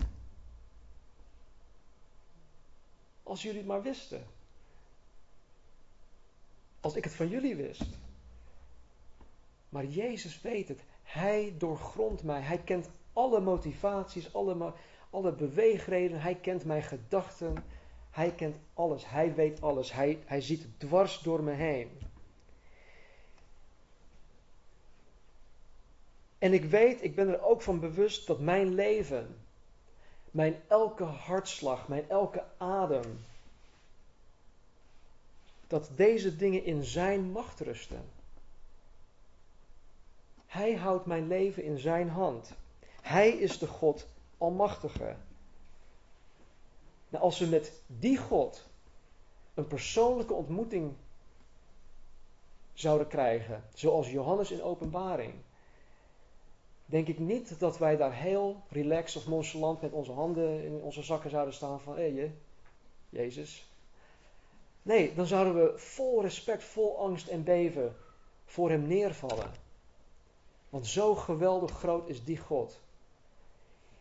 Als 3.24 3.42
jullie 3.42 3.58
het 3.58 3.68
maar 3.68 3.82
wisten. 3.82 4.26
Als 6.80 6.96
ik 6.96 7.04
het 7.04 7.14
van 7.14 7.28
jullie 7.28 7.56
wist. 7.56 7.86
Maar 9.70 9.86
Jezus 9.86 10.42
weet 10.42 10.68
het. 10.68 10.84
Hij 11.04 11.56
doorgrondt 11.58 12.24
mij. 12.24 12.42
Hij 12.42 12.58
kent 12.60 12.90
alle 13.14 13.40
motivaties, 13.40 14.34
alle, 14.34 14.74
alle 15.10 15.32
beweegredenen. 15.32 16.22
Hij 16.22 16.36
kent 16.36 16.66
mijn 16.66 16.84
gedachten. 16.84 17.64
Hij 18.18 18.32
kent 18.32 18.58
alles, 18.74 19.10
hij 19.10 19.36
weet 19.36 19.62
alles, 19.62 19.92
hij, 19.94 20.20
hij 20.26 20.42
ziet 20.42 20.66
dwars 20.78 21.20
door 21.20 21.44
me 21.44 21.52
heen. 21.52 21.90
En 26.38 26.54
ik 26.54 26.66
weet, 26.66 27.04
ik 27.04 27.16
ben 27.16 27.28
er 27.28 27.42
ook 27.42 27.62
van 27.62 27.80
bewust 27.80 28.28
dat 28.28 28.40
mijn 28.40 28.74
leven, 28.74 29.38
mijn 30.32 30.56
elke 30.68 31.04
hartslag, 31.04 31.88
mijn 31.88 32.10
elke 32.10 32.44
adem, 32.58 33.20
dat 35.68 35.90
deze 35.96 36.36
dingen 36.36 36.64
in 36.64 36.84
Zijn 36.84 37.32
macht 37.32 37.60
rusten. 37.60 38.10
Hij 40.46 40.76
houdt 40.76 41.06
mijn 41.06 41.28
leven 41.28 41.64
in 41.64 41.78
Zijn 41.78 42.10
hand. 42.10 42.52
Hij 43.02 43.30
is 43.30 43.58
de 43.58 43.68
God 43.68 44.08
Almachtige. 44.38 45.16
Nou, 47.10 47.24
als 47.24 47.40
we 47.40 47.46
met 47.46 47.82
die 47.88 48.18
God 48.18 48.66
een 49.54 49.68
persoonlijke 49.68 50.34
ontmoeting 50.34 50.94
zouden 52.74 53.08
krijgen, 53.08 53.64
zoals 53.74 54.12
Johannes 54.12 54.52
in 54.52 54.64
Openbaring, 54.64 55.34
denk 56.86 57.08
ik 57.08 57.20
niet 57.20 57.60
dat 57.60 57.78
wij 57.78 57.98
daar 57.98 58.14
heel 58.14 58.62
relaxed 58.70 59.22
of 59.22 59.28
nonchalant 59.30 59.82
met 59.82 59.92
onze 59.92 60.12
handen 60.12 60.64
in 60.64 60.82
onze 60.82 61.04
zakken 61.04 61.30
zouden 61.30 61.54
staan 61.54 61.82
van, 61.82 61.96
hé, 61.96 62.14
hey, 62.14 62.34
Jezus. 63.10 63.70
Nee, 64.82 65.14
dan 65.14 65.26
zouden 65.26 65.54
we 65.56 65.78
vol 65.78 66.22
respect, 66.22 66.64
vol 66.64 67.00
angst 67.00 67.28
en 67.28 67.44
beven 67.44 67.96
voor 68.46 68.70
Hem 68.70 68.88
neervallen. 68.88 69.52
Want 70.70 70.88
zo 70.88 71.16
geweldig 71.16 71.72
groot 71.72 72.10
is 72.10 72.24
die 72.24 72.38
God. 72.38 72.80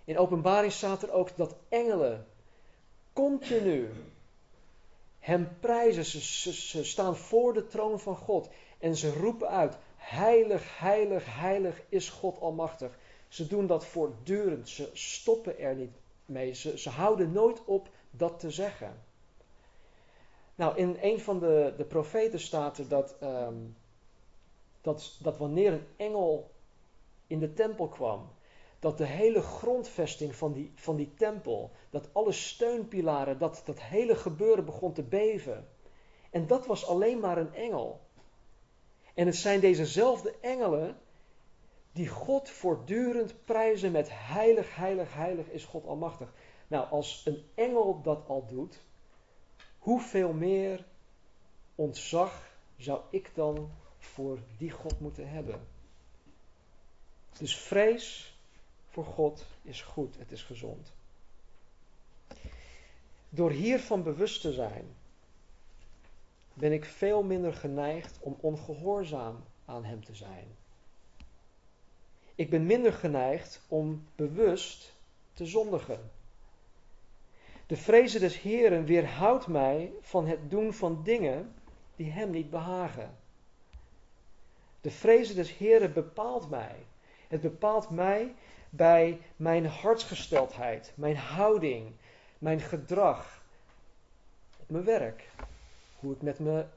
In 0.07 0.19
openbaring 0.19 0.73
staat 0.73 1.03
er 1.03 1.13
ook 1.13 1.37
dat 1.37 1.57
engelen 1.69 2.27
continu 3.13 3.91
hem 5.19 5.49
prijzen. 5.61 6.05
Ze, 6.05 6.85
staan 6.85 7.17
voor 7.17 7.53
de 7.53 7.67
troon 7.67 8.01
van 8.01 8.17
God 8.17 8.49
en 8.79 8.97
ze 8.97 9.13
roepen 9.13 9.49
uit: 9.49 9.77
Heilig, 9.97 10.79
heilig, 10.79 11.25
heilig 11.39 11.83
is 11.89 12.09
God 12.09 12.41
Almachtig. 12.41 12.99
Ze 13.29 13.47
doen 13.47 13.67
dat 13.67 13.87
voortdurend. 13.87 14.69
Ze 14.69 14.91
stoppen 14.93 15.59
er 15.59 15.75
niet 15.75 15.93
mee. 16.27 16.55
Ze, 16.55 16.91
houden 16.91 17.33
nooit 17.33 17.65
op 17.65 17.89
dat 18.11 18.41
te 18.41 18.51
zeggen. 18.51 19.03
Nou, 20.55 20.77
in 20.77 20.99
een 21.01 21.21
van 21.21 21.39
de, 21.39 21.75
de 21.77 21.85
profeten 21.85 22.41
staat 22.41 22.79
er 22.79 22.89
dat, 22.89 23.17
um, 23.23 23.77
dat, 24.81 25.19
dat 25.23 25.39
wanneer 25.39 25.73
een 25.73 25.87
engel 25.97 26.51
in 27.27 27.39
de 27.39 27.53
tempel 27.53 27.89
kwam, 27.89 28.29
dat 28.79 28.99
de 28.99 29.07
hele 29.07 29.43
grondvesting 29.43 30.35
van 30.35 30.53
die, 30.53 30.73
van 30.75 30.97
die 30.97 31.15
tempel, 31.15 31.71
dat 31.91 32.09
alle 32.13 32.33
steunpilaren, 32.33 33.39
dat 33.39 33.63
dat 33.65 33.81
hele 33.81 34.17
gebeuren 34.17 34.65
begon 34.65 34.93
te 34.93 35.03
beven. 35.03 35.69
En 36.31 36.47
dat 36.47 36.67
was 36.67 36.87
alleen 36.87 37.21
maar 37.21 37.39
een 37.39 37.55
engel. 37.55 38.01
En 39.15 39.27
het 39.27 39.37
zijn 39.37 39.61
dezezelfde 39.61 40.35
engelen 40.41 40.97
die 41.93 42.09
God 42.09 42.51
voortdurend 42.51 43.45
prijzen 43.45 43.93
met 43.93 44.09
heilig, 44.11 44.75
heilig, 44.75 45.15
heilig 45.15 45.47
is 45.49 45.65
God 45.65 45.87
Almachtig. 45.87 46.33
Nou, 46.69 46.89
als 46.91 47.23
een 47.25 47.45
engel 47.55 48.03
dat 48.03 48.25
al 48.27 48.47
doet, 48.47 48.83
hoeveel 49.79 50.33
meer 50.33 50.85
ontzag 51.75 52.57
zou 52.77 53.01
ik 53.11 53.31
dan 53.35 53.71
voor 53.99 54.39
die 54.59 54.71
God 54.71 55.01
moeten 55.01 55.29
hebben? 55.29 55.67
Dus 57.39 57.57
vrees 57.57 58.36
voor 58.97 59.05
God 59.05 59.47
is 59.63 59.83
goed, 59.83 60.19
het 60.19 60.33
is 60.33 60.43
gezond. 60.43 60.93
Door 63.29 63.51
hiervan 63.51 64.03
bewust 64.03 64.41
te 64.41 64.53
zijn, 64.53 64.85
ben 66.55 66.73
ik 66.73 66.85
veel 66.85 67.23
minder 67.23 67.55
geneigd 67.55 68.19
om 68.21 68.37
ongehoorzaam 68.41 69.45
aan 69.65 69.85
Hem 69.85 70.05
te 70.05 70.15
zijn. 70.15 70.47
Ik 72.35 72.51
ben 72.51 72.67
minder 72.67 72.93
geneigd 72.93 73.63
om 73.69 74.07
bewust 74.15 74.93
te 75.33 75.47
zondigen. 75.47 76.11
De 77.67 77.77
vrezen 77.77 78.21
des 78.21 78.41
Heren 78.41 78.85
weerhoudt 78.85 79.47
mij 79.47 79.93
van 80.01 80.27
het 80.27 80.51
doen 80.51 80.73
van 80.73 81.03
dingen 81.03 81.55
die 81.97 82.11
Hem 82.11 82.31
niet 82.31 82.51
behagen. 82.51 83.17
De 84.81 84.91
vrezen 84.91 85.35
des 85.35 85.57
Heren 85.57 85.93
bepaalt 85.93 86.51
mij. 86.51 86.87
Het 87.29 87.41
bepaalt 87.41 87.91
mij 87.91 88.35
bij 88.77 89.21
mijn 89.37 89.67
hartsgesteldheid, 89.67 90.93
mijn 90.95 91.17
houding, 91.17 91.93
mijn 92.39 92.61
gedrag 92.61 93.37
mijn 94.67 94.85
werk. 94.85 95.29
Hoe 95.99 96.13
ik 96.13 96.23
met 96.23 96.39
mijn 96.39 96.69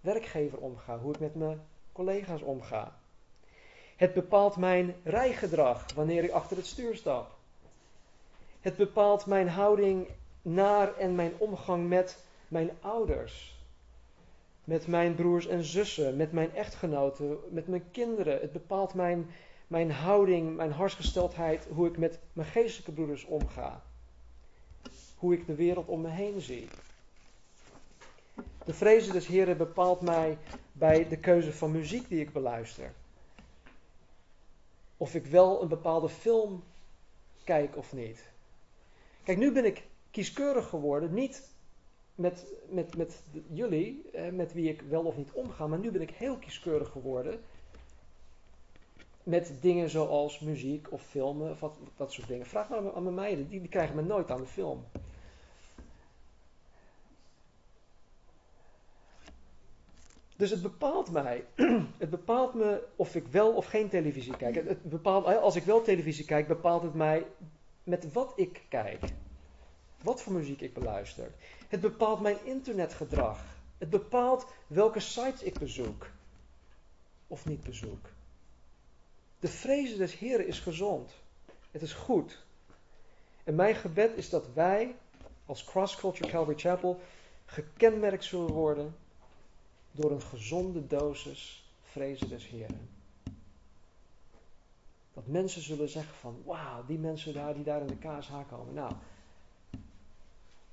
werkgever 0.00 0.58
omga, 0.58 0.98
hoe 0.98 1.12
ik 1.12 1.20
met 1.20 1.34
mijn 1.34 1.60
collega's 1.92 2.42
omga. 2.42 2.96
Het 3.96 4.14
bepaalt 4.14 4.56
mijn 4.56 4.94
rijgedrag 5.04 5.92
wanneer 5.94 6.24
ik 6.24 6.30
achter 6.30 6.56
het 6.56 6.66
stuur 6.66 6.96
stap. 6.96 7.30
Het 8.60 8.76
bepaalt 8.76 9.26
mijn 9.26 9.48
houding 9.48 10.08
naar 10.42 10.96
en 10.96 11.14
mijn 11.14 11.32
omgang 11.38 11.88
met 11.88 12.18
mijn 12.48 12.70
ouders. 12.80 13.52
Met 14.64 14.86
mijn 14.86 15.14
broers 15.14 15.46
en 15.46 15.64
zussen, 15.64 16.16
met 16.16 16.32
mijn 16.32 16.54
echtgenoten, 16.54 17.38
met 17.48 17.68
mijn 17.68 17.90
kinderen. 17.90 18.40
Het 18.40 18.52
bepaalt 18.52 18.94
mijn 18.94 19.30
mijn 19.66 19.90
houding, 19.90 20.56
mijn 20.56 20.72
hartsgesteldheid, 20.72 21.66
hoe 21.70 21.88
ik 21.88 21.98
met 21.98 22.18
mijn 22.32 22.48
geestelijke 22.48 22.92
broeders 22.92 23.24
omga. 23.24 23.82
Hoe 25.16 25.34
ik 25.34 25.46
de 25.46 25.54
wereld 25.54 25.86
om 25.86 26.00
me 26.00 26.08
heen 26.08 26.40
zie. 26.40 26.68
De 28.64 28.74
vrezen 28.74 29.12
des 29.12 29.26
Heren 29.26 29.56
bepaalt 29.56 30.00
mij 30.00 30.38
bij 30.72 31.08
de 31.08 31.18
keuze 31.18 31.52
van 31.52 31.70
muziek 31.70 32.08
die 32.08 32.20
ik 32.20 32.32
beluister. 32.32 32.92
Of 34.96 35.14
ik 35.14 35.26
wel 35.26 35.62
een 35.62 35.68
bepaalde 35.68 36.08
film 36.08 36.62
kijk 37.44 37.76
of 37.76 37.92
niet. 37.92 38.32
Kijk, 39.22 39.38
nu 39.38 39.52
ben 39.52 39.64
ik 39.64 39.86
kieskeurig 40.10 40.68
geworden, 40.68 41.14
niet 41.14 41.48
met, 42.14 42.52
met, 42.68 42.96
met 42.96 43.22
jullie, 43.48 44.10
met 44.32 44.52
wie 44.52 44.68
ik 44.68 44.80
wel 44.80 45.02
of 45.02 45.16
niet 45.16 45.32
omga, 45.32 45.66
maar 45.66 45.78
nu 45.78 45.90
ben 45.90 46.00
ik 46.00 46.10
heel 46.10 46.36
kieskeurig 46.36 46.90
geworden 46.90 47.40
met 49.24 49.52
dingen 49.60 49.90
zoals 49.90 50.40
muziek 50.40 50.92
of 50.92 51.02
filmen 51.02 51.50
of 51.50 51.60
wat, 51.60 51.76
dat 51.96 52.12
soort 52.12 52.28
dingen. 52.28 52.46
Vraag 52.46 52.68
maar 52.68 52.92
aan 52.94 53.02
mijn 53.02 53.14
meiden, 53.14 53.48
die, 53.48 53.60
die 53.60 53.68
krijgen 53.68 53.96
me 53.96 54.02
nooit 54.02 54.30
aan 54.30 54.40
de 54.40 54.46
film. 54.46 54.84
Dus 60.36 60.50
het 60.50 60.62
bepaalt 60.62 61.10
mij. 61.10 61.44
Het 61.98 62.10
bepaalt 62.10 62.54
me 62.54 62.82
of 62.96 63.14
ik 63.14 63.26
wel 63.26 63.52
of 63.52 63.66
geen 63.66 63.88
televisie 63.88 64.36
kijk. 64.36 64.54
Het 64.54 64.82
bepaalt, 64.82 65.26
als 65.26 65.56
ik 65.56 65.62
wel 65.62 65.82
televisie 65.82 66.24
kijk, 66.24 66.48
bepaalt 66.48 66.82
het 66.82 66.94
mij 66.94 67.26
met 67.82 68.12
wat 68.12 68.32
ik 68.36 68.62
kijk. 68.68 69.04
Wat 70.02 70.22
voor 70.22 70.32
muziek 70.32 70.60
ik 70.60 70.74
beluister. 70.74 71.30
Het 71.68 71.80
bepaalt 71.80 72.20
mijn 72.20 72.36
internetgedrag. 72.44 73.44
Het 73.78 73.90
bepaalt 73.90 74.46
welke 74.66 75.00
sites 75.00 75.42
ik 75.42 75.58
bezoek. 75.58 76.06
Of 77.26 77.46
niet 77.46 77.62
bezoek. 77.62 78.08
De 79.44 79.50
vrezen 79.50 79.98
des 79.98 80.18
Heren 80.18 80.46
is 80.46 80.60
gezond. 80.60 81.14
Het 81.70 81.82
is 81.82 81.92
goed. 81.92 82.44
En 83.44 83.54
mijn 83.54 83.74
gebed 83.74 84.16
is 84.16 84.30
dat 84.30 84.52
wij 84.52 84.96
als 85.46 85.64
Cross 85.64 85.96
Culture 85.96 86.30
Calvary 86.30 86.58
Chapel 86.58 87.00
gekenmerkt 87.44 88.24
zullen 88.24 88.52
worden 88.52 88.96
door 89.90 90.10
een 90.10 90.22
gezonde 90.22 90.86
dosis 90.86 91.70
vrezen 91.82 92.28
des 92.28 92.46
Heren. 92.46 92.88
Dat 95.12 95.26
mensen 95.26 95.62
zullen 95.62 95.88
zeggen 95.88 96.14
van, 96.14 96.42
wauw, 96.44 96.86
die 96.86 96.98
mensen 96.98 97.34
daar 97.34 97.54
die 97.54 97.64
daar 97.64 97.80
in 97.80 97.86
de 97.86 97.98
KSH 97.98 98.32
komen, 98.48 98.74
nou, 98.74 98.92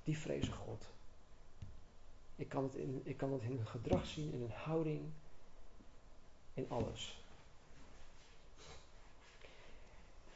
die 0.03 0.17
vrezen 0.17 0.53
God. 0.53 0.85
Ik 2.35 2.49
kan 2.49 2.63
het 2.63 2.75
in, 2.75 3.01
ik 3.03 3.17
kan 3.17 3.33
het 3.33 3.41
in 3.41 3.55
hun 3.55 3.67
gedrag 3.67 4.05
zien, 4.05 4.33
in 4.33 4.39
hun 4.39 4.51
houding, 4.51 5.01
in 6.53 6.65
alles. 6.69 7.20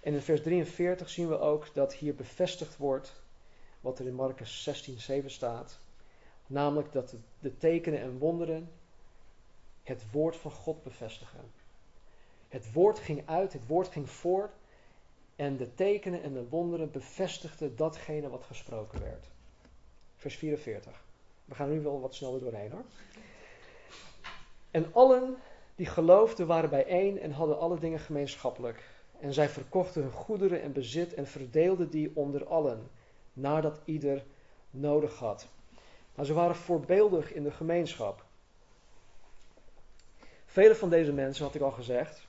En 0.05 0.13
in 0.13 0.21
vers 0.21 0.41
43 0.41 1.09
zien 1.09 1.27
we 1.27 1.39
ook 1.39 1.73
dat 1.73 1.93
hier 1.93 2.15
bevestigd 2.15 2.77
wordt 2.77 3.23
wat 3.79 3.99
er 3.99 4.07
in 4.07 4.13
Marcus 4.13 4.63
16, 4.63 4.99
7 4.99 5.31
staat. 5.31 5.79
Namelijk 6.47 6.91
dat 6.91 7.09
de, 7.09 7.17
de 7.39 7.57
tekenen 7.57 7.99
en 7.99 8.17
wonderen 8.17 8.71
het 9.83 10.11
woord 10.11 10.35
van 10.35 10.51
God 10.51 10.83
bevestigen. 10.83 11.51
Het 12.47 12.73
woord 12.73 12.99
ging 12.99 13.27
uit, 13.27 13.53
het 13.53 13.67
woord 13.67 13.87
ging 13.87 14.09
voort. 14.09 14.51
En 15.35 15.57
de 15.57 15.73
tekenen 15.73 16.23
en 16.23 16.33
de 16.33 16.47
wonderen 16.49 16.91
bevestigden 16.91 17.75
datgene 17.75 18.29
wat 18.29 18.43
gesproken 18.43 19.01
werd. 19.01 19.27
Vers 20.15 20.35
44. 20.35 21.03
We 21.45 21.55
gaan 21.55 21.69
nu 21.69 21.81
wel 21.81 22.01
wat 22.01 22.15
sneller 22.15 22.39
doorheen 22.39 22.71
hoor. 22.71 22.85
En 24.71 24.93
allen 24.93 25.37
die 25.75 25.85
geloofden 25.85 26.47
waren 26.47 26.69
bijeen 26.69 27.19
en 27.19 27.31
hadden 27.31 27.59
alle 27.59 27.79
dingen 27.79 27.99
gemeenschappelijk. 27.99 28.94
En 29.19 29.33
zij 29.33 29.49
verkochten 29.49 30.01
hun 30.01 30.11
goederen 30.11 30.61
en 30.61 30.71
bezit 30.71 31.13
en 31.13 31.27
verdeelden 31.27 31.89
die 31.89 32.11
onder 32.15 32.45
allen, 32.45 32.89
nadat 33.33 33.79
ieder 33.85 34.23
nodig 34.69 35.15
had. 35.15 35.47
Maar 36.15 36.25
ze 36.25 36.33
waren 36.33 36.55
voorbeeldig 36.55 37.33
in 37.33 37.43
de 37.43 37.51
gemeenschap. 37.51 38.25
Vele 40.45 40.75
van 40.75 40.89
deze 40.89 41.13
mensen, 41.13 41.45
had 41.45 41.55
ik 41.55 41.61
al 41.61 41.71
gezegd, 41.71 42.27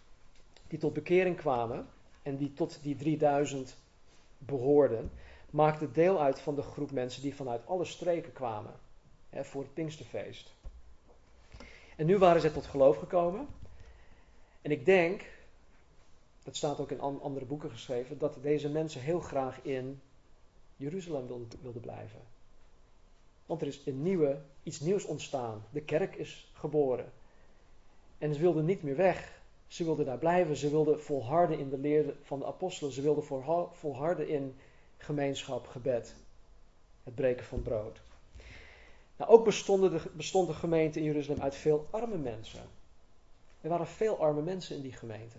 die 0.68 0.78
tot 0.78 0.92
bekering 0.92 1.36
kwamen 1.36 1.88
en 2.22 2.36
die 2.36 2.52
tot 2.52 2.78
die 2.82 2.96
3000 2.96 3.76
behoorden, 4.38 5.10
maakten 5.50 5.92
deel 5.92 6.22
uit 6.22 6.40
van 6.40 6.54
de 6.54 6.62
groep 6.62 6.90
mensen 6.90 7.22
die 7.22 7.34
vanuit 7.34 7.66
alle 7.66 7.84
streken 7.84 8.32
kwamen 8.32 8.72
hè, 9.30 9.44
voor 9.44 9.62
het 9.62 9.74
Pinksterfeest. 9.74 10.54
En 11.96 12.06
nu 12.06 12.18
waren 12.18 12.40
ze 12.40 12.52
tot 12.52 12.66
geloof 12.66 12.96
gekomen. 12.96 13.48
En 14.62 14.70
ik 14.70 14.84
denk, 14.84 15.24
dat 16.46 16.56
staat 16.56 16.80
ook 16.80 16.90
in 16.90 17.00
andere 17.00 17.44
boeken 17.44 17.70
geschreven, 17.70 18.18
dat 18.18 18.36
deze 18.42 18.68
mensen 18.68 19.00
heel 19.00 19.20
graag 19.20 19.62
in 19.62 20.00
Jeruzalem 20.76 21.26
wilden, 21.62 21.80
blijven. 21.80 22.20
Want 23.46 23.60
er 23.60 23.66
is 23.66 23.86
een 23.86 24.02
nieuwe, 24.02 24.40
iets 24.62 24.80
nieuws 24.80 25.04
ontstaan. 25.04 25.64
De 25.70 25.80
kerk 25.80 26.14
is 26.14 26.50
geboren. 26.52 27.12
En 28.18 28.34
ze 28.34 28.40
wilden 28.40 28.64
niet 28.64 28.82
meer 28.82 28.96
weg. 28.96 29.40
Ze 29.66 29.84
wilden 29.84 30.04
daar 30.06 30.18
blijven. 30.18 30.56
Ze 30.56 30.70
wilden 30.70 31.02
volharden 31.02 31.58
in 31.58 31.68
de 31.68 31.78
leer 31.78 32.16
van 32.22 32.38
de 32.38 32.46
apostelen. 32.46 32.92
Ze 32.92 33.02
wilden 33.02 33.24
volharden 33.72 34.28
in 34.28 34.56
gemeenschap, 34.96 35.66
gebed. 35.66 36.14
Het 37.02 37.14
breken 37.14 37.44
van 37.44 37.62
brood. 37.62 38.00
Nou, 39.16 39.30
ook 39.30 39.44
de, 39.44 40.00
bestond 40.12 40.48
de 40.48 40.54
gemeente 40.54 40.98
in 40.98 41.04
Jeruzalem 41.04 41.42
uit 41.42 41.54
veel 41.54 41.86
arme 41.90 42.18
mensen. 42.18 42.62
Er 43.60 43.68
waren 43.68 43.86
veel 43.86 44.18
arme 44.18 44.42
mensen 44.42 44.76
in 44.76 44.82
die 44.82 44.92
gemeente. 44.92 45.38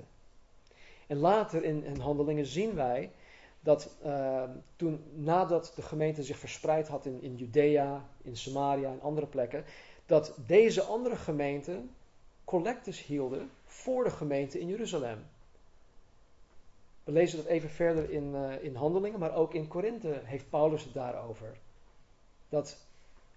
En 1.08 1.18
later 1.18 1.64
in, 1.64 1.84
in 1.84 2.00
handelingen 2.00 2.46
zien 2.46 2.76
wij 2.76 3.12
dat 3.60 3.96
uh, 4.06 4.44
toen, 4.76 5.04
nadat 5.14 5.72
de 5.76 5.82
gemeente 5.82 6.24
zich 6.24 6.38
verspreid 6.38 6.88
had 6.88 7.06
in, 7.06 7.22
in 7.22 7.36
Judea, 7.36 8.06
in 8.22 8.38
Samaria 8.38 8.92
en 8.92 9.02
andere 9.02 9.28
plekken, 9.28 9.66
dat 10.06 10.38
deze 10.46 10.82
andere 10.82 11.16
gemeenten 11.16 11.90
collectes 12.44 13.06
hielden 13.06 13.50
voor 13.66 14.04
de 14.04 14.10
gemeente 14.10 14.60
in 14.60 14.68
Jeruzalem. 14.68 15.26
We 17.04 17.12
lezen 17.12 17.38
dat 17.38 17.48
even 17.48 17.70
verder 17.70 18.10
in, 18.10 18.34
uh, 18.34 18.64
in 18.64 18.76
Handelingen, 18.76 19.20
maar 19.20 19.36
ook 19.36 19.54
in 19.54 19.68
Korinthe 19.68 20.22
heeft 20.24 20.50
Paulus 20.50 20.84
het 20.84 20.94
daarover. 20.94 21.58
Dat 22.50 22.78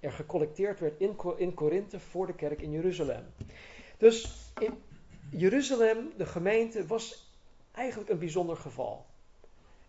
er 0.00 0.12
gecollecteerd 0.12 0.80
werd 0.80 1.00
in, 1.00 1.16
in 1.36 1.54
Korinthe 1.54 2.00
voor 2.00 2.26
de 2.26 2.34
kerk 2.34 2.60
in 2.60 2.70
Jeruzalem. 2.70 3.24
Dus 3.98 4.50
in 4.58 4.82
Jeruzalem, 5.30 6.12
de 6.16 6.26
gemeente, 6.26 6.86
was 6.86 7.29
eigenlijk 7.72 8.10
een 8.10 8.18
bijzonder 8.18 8.56
geval. 8.56 9.06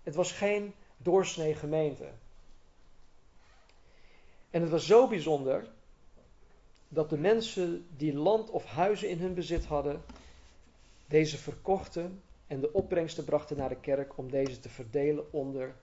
Het 0.04 0.16
was 0.16 0.32
geen 0.32 0.74
doorsnee 0.98 1.56
gemeente. 1.56 2.10
En 4.50 4.62
het 4.62 4.70
was 4.70 4.86
zo 4.86 5.08
bijzonder 5.08 5.68
dat 6.88 7.10
de 7.10 7.18
mensen 7.18 7.88
die 7.98 8.14
land 8.14 8.50
of 8.50 8.66
huizen 8.66 9.10
in 9.10 9.20
hun 9.20 9.34
bezit 9.34 9.66
hadden, 9.66 10.02
deze 11.06 11.38
verkochten 11.38 12.22
en 12.48 12.60
de 12.60 12.74
opbrengsten 12.74 13.26
brachten 13.26 13.58
naar 13.58 13.70
de 13.70 13.80
kerk 13.80 14.18
om 14.18 14.32
deze 14.32 14.60
te 14.60 14.70
verdelen 14.70 15.34
onder 15.34 15.76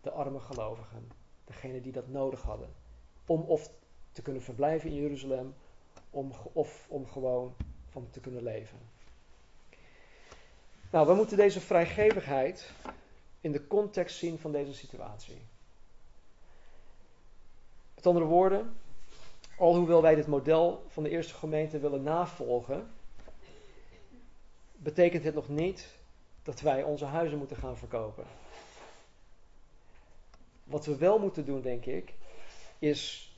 de 0.00 0.10
arme 0.10 0.40
gelovigen. 0.40 1.10
Degene 1.44 1.80
die 1.80 1.92
dat 1.92 2.08
nodig 2.08 2.42
hadden. 2.42 2.68
Om 3.26 3.40
of 3.40 3.70
te 4.12 4.22
kunnen 4.22 4.42
verblijven 4.42 4.90
in 4.90 4.96
Jeruzalem, 4.96 5.54
om, 6.10 6.32
of 6.52 6.86
om 6.88 7.06
gewoon 7.06 7.54
van 7.88 8.06
te 8.10 8.20
kunnen 8.20 8.42
leven. 8.42 8.78
Nou, 10.90 11.06
we 11.06 11.14
moeten 11.14 11.36
deze 11.36 11.60
vrijgevigheid 11.60 12.72
in 13.40 13.52
de 13.52 13.66
context 13.66 14.16
zien 14.16 14.38
van 14.38 14.52
deze 14.52 14.74
situatie. 14.74 15.42
Met 17.94 18.06
andere 18.06 18.24
woorden, 18.24 18.76
alhoewel 19.58 20.02
wij 20.02 20.14
dit 20.14 20.26
model 20.26 20.84
van 20.88 21.02
de 21.02 21.10
eerste 21.10 21.34
gemeente 21.34 21.78
willen 21.78 22.02
navolgen, 22.02 22.90
betekent 24.72 25.24
het 25.24 25.34
nog 25.34 25.48
niet 25.48 25.94
dat 26.42 26.60
wij 26.60 26.82
onze 26.82 27.04
huizen 27.04 27.38
moeten 27.38 27.56
gaan 27.56 27.76
verkopen. 27.76 28.24
Wat 30.64 30.86
we 30.86 30.96
wel 30.96 31.18
moeten 31.18 31.44
doen, 31.44 31.60
denk 31.60 31.84
ik, 31.84 32.14
is 32.78 33.32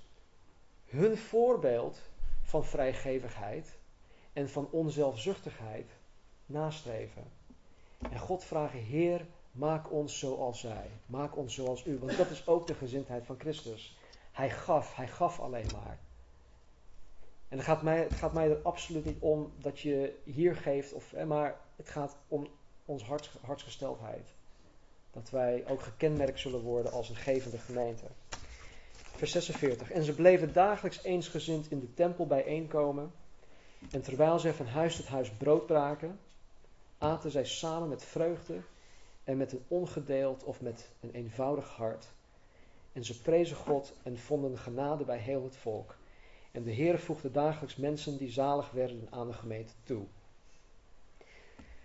hun 0.87 1.17
voorbeeld 1.17 2.01
van 2.43 2.65
vrijgevigheid 2.65 3.79
en 4.33 4.49
van 4.49 4.69
onzelfzuchtigheid 4.71 5.91
nastreven. 6.47 7.38
En 7.99 8.19
God 8.19 8.45
vragen, 8.45 8.79
Heer, 8.79 9.27
maak 9.53 9.93
ons 9.93 10.19
zoals 10.19 10.61
zij. 10.61 10.91
Maak 11.07 11.37
ons 11.37 11.55
zoals 11.55 11.87
u. 11.87 11.99
Want 11.99 12.17
dat 12.17 12.31
is 12.31 12.47
ook 12.47 12.67
de 12.67 12.75
gezindheid 12.75 13.27
van 13.27 13.39
Christus. 13.39 13.99
Hij 14.33 14.51
gaf, 14.51 14.97
hij 14.97 15.09
gaf 15.09 15.41
alleen 15.41 15.69
maar. 15.73 15.99
En 17.49 17.57
het 17.57 17.67
gaat 17.67 17.83
mij, 17.83 17.99
het 17.99 18.15
gaat 18.15 18.33
mij 18.33 18.51
er 18.51 18.61
absoluut 18.63 19.05
niet 19.05 19.21
om 19.21 19.53
dat 19.59 19.81
je 19.81 20.19
hier 20.25 20.57
geeft, 20.57 20.93
of, 20.93 21.15
maar 21.27 21.61
het 21.77 21.89
gaat 21.89 22.17
om 22.29 22.49
onze 22.85 23.05
harts, 23.05 23.31
hartsgesteldheid. 23.41 24.29
Dat 25.11 25.31
wij 25.31 25.65
ook 25.69 25.83
gekenmerkt 25.83 26.41
zullen 26.41 26.61
worden 26.61 26.93
als 26.93 27.09
een 27.09 27.17
gevende 27.17 27.59
gemeente. 27.59 28.05
Vers 29.17 29.33
46. 29.33 29.91
En 29.91 30.03
ze 30.03 30.15
bleven 30.15 30.53
dagelijks 30.53 31.03
eensgezind 31.03 31.71
in 31.71 31.81
de 31.81 31.95
tempel 31.95 32.27
bijeenkomen. 32.27 33.13
En 33.91 34.03
terwijl 34.03 34.39
zij 34.39 34.53
van 34.53 34.67
huis 34.67 34.97
tot 34.97 35.07
huis 35.07 35.31
brood 35.31 35.67
braken, 35.67 36.19
aten 36.99 37.31
zij 37.31 37.45
samen 37.45 37.89
met 37.89 38.05
vreugde 38.05 38.61
en 39.25 39.37
met 39.37 39.53
een 39.53 39.65
ongedeeld 39.69 40.45
of 40.45 40.61
met 40.61 40.91
een 41.01 41.13
eenvoudig 41.13 41.69
hart. 41.69 42.07
En 42.93 43.05
ze 43.05 43.23
prezen 43.23 43.57
God 43.57 43.93
en 44.03 44.19
vonden 44.19 44.59
genade 44.59 45.05
bij 45.05 45.19
heel 45.19 45.45
het 45.45 45.57
volk. 45.57 45.97
En 46.51 46.63
de 46.63 46.71
Heer 46.71 46.99
voegde 46.99 47.31
dagelijks 47.31 47.77
mensen 47.77 48.17
die 48.17 48.31
zalig 48.31 48.71
werden 48.71 49.07
aan 49.11 49.27
de 49.27 49.33
gemeente 49.33 49.73
toe. 49.85 50.07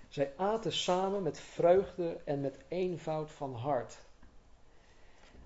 Zij 0.08 0.34
aten 0.38 0.74
samen 0.74 1.24
met 1.24 1.40
vreugde 1.40 2.22
en 2.24 2.42
met 2.42 2.58
eenvoud 2.68 3.32
van 3.32 3.56
hart. 3.56 3.98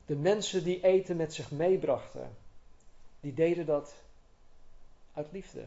De 0.05 0.15
mensen 0.15 0.63
die 0.63 0.83
eten 0.83 1.17
met 1.17 1.33
zich 1.33 1.51
meebrachten, 1.51 2.35
die 3.19 3.33
deden 3.33 3.65
dat 3.65 3.95
uit 5.13 5.31
liefde. 5.31 5.61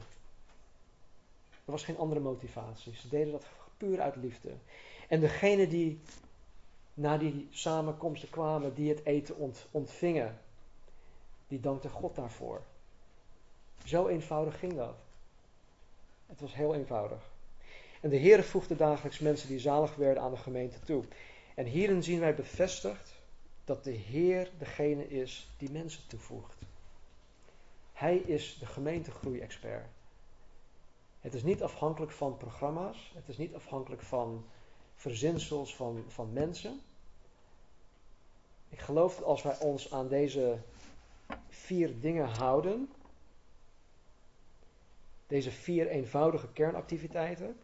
Er 1.64 1.76
was 1.76 1.84
geen 1.84 1.98
andere 1.98 2.20
motivatie. 2.20 2.94
Ze 2.94 3.08
deden 3.08 3.32
dat 3.32 3.44
puur 3.80 4.00
uit 4.00 4.16
liefde. 4.16 4.50
En 5.08 5.20
degene 5.20 5.66
die 5.68 6.00
na 6.94 7.18
die 7.18 7.48
samenkomsten 7.50 8.30
kwamen, 8.30 8.74
die 8.74 8.88
het 8.88 9.04
eten 9.04 9.52
ontvingen, 9.70 10.38
die 11.48 11.60
dankten 11.60 11.90
God 11.90 12.14
daarvoor. 12.14 12.62
Zo 13.84 14.08
eenvoudig 14.08 14.58
ging 14.58 14.76
dat. 14.76 14.94
Het 16.26 16.40
was 16.40 16.54
heel 16.54 16.74
eenvoudig. 16.74 17.30
En 18.00 18.10
de 18.10 18.16
Heer 18.16 18.44
voegde 18.44 18.76
dagelijks 18.76 19.18
mensen 19.18 19.48
die 19.48 19.58
zalig 19.58 19.94
werden 19.94 20.22
aan 20.22 20.30
de 20.30 20.36
gemeente 20.36 20.80
toe. 20.80 21.04
En 21.54 21.66
hierin 21.66 22.02
zien 22.02 22.20
wij 22.20 22.34
bevestigd 22.34 23.14
dat 23.64 23.84
de 23.84 23.90
Heer 23.90 24.50
degene 24.58 25.08
is 25.08 25.48
die 25.58 25.70
mensen 25.70 26.06
toevoegt. 26.06 26.56
Hij 27.92 28.16
is 28.16 28.56
de 28.60 28.66
gemeentegroei-expert. 28.66 29.86
Het 31.20 31.34
is 31.34 31.42
niet 31.42 31.62
afhankelijk 31.62 32.12
van 32.12 32.36
programma's, 32.36 33.12
het 33.14 33.28
is 33.28 33.36
niet 33.36 33.54
afhankelijk 33.54 34.02
van 34.02 34.44
verzinsels 34.94 35.76
van, 35.76 36.04
van 36.08 36.32
mensen. 36.32 36.80
Ik 38.68 38.80
geloof 38.80 39.16
dat 39.16 39.24
als 39.24 39.42
wij 39.42 39.58
ons 39.58 39.92
aan 39.92 40.08
deze 40.08 40.58
vier 41.48 42.00
dingen 42.00 42.28
houden, 42.28 42.90
deze 45.26 45.50
vier 45.50 45.88
eenvoudige 45.88 46.48
kernactiviteiten, 46.52 47.56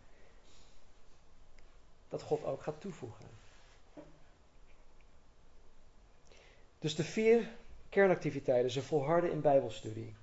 dat 2.09 2.23
God 2.23 2.45
ook 2.45 2.63
gaat 2.63 2.81
toevoegen. 2.81 3.27
Dus 6.79 6.95
de 6.95 7.05
vier 7.05 7.51
kernactiviteiten, 7.89 8.71
ze 8.71 8.83
volharden 8.83 9.31
in 9.31 9.41
Bijbelstudie. 9.41 10.15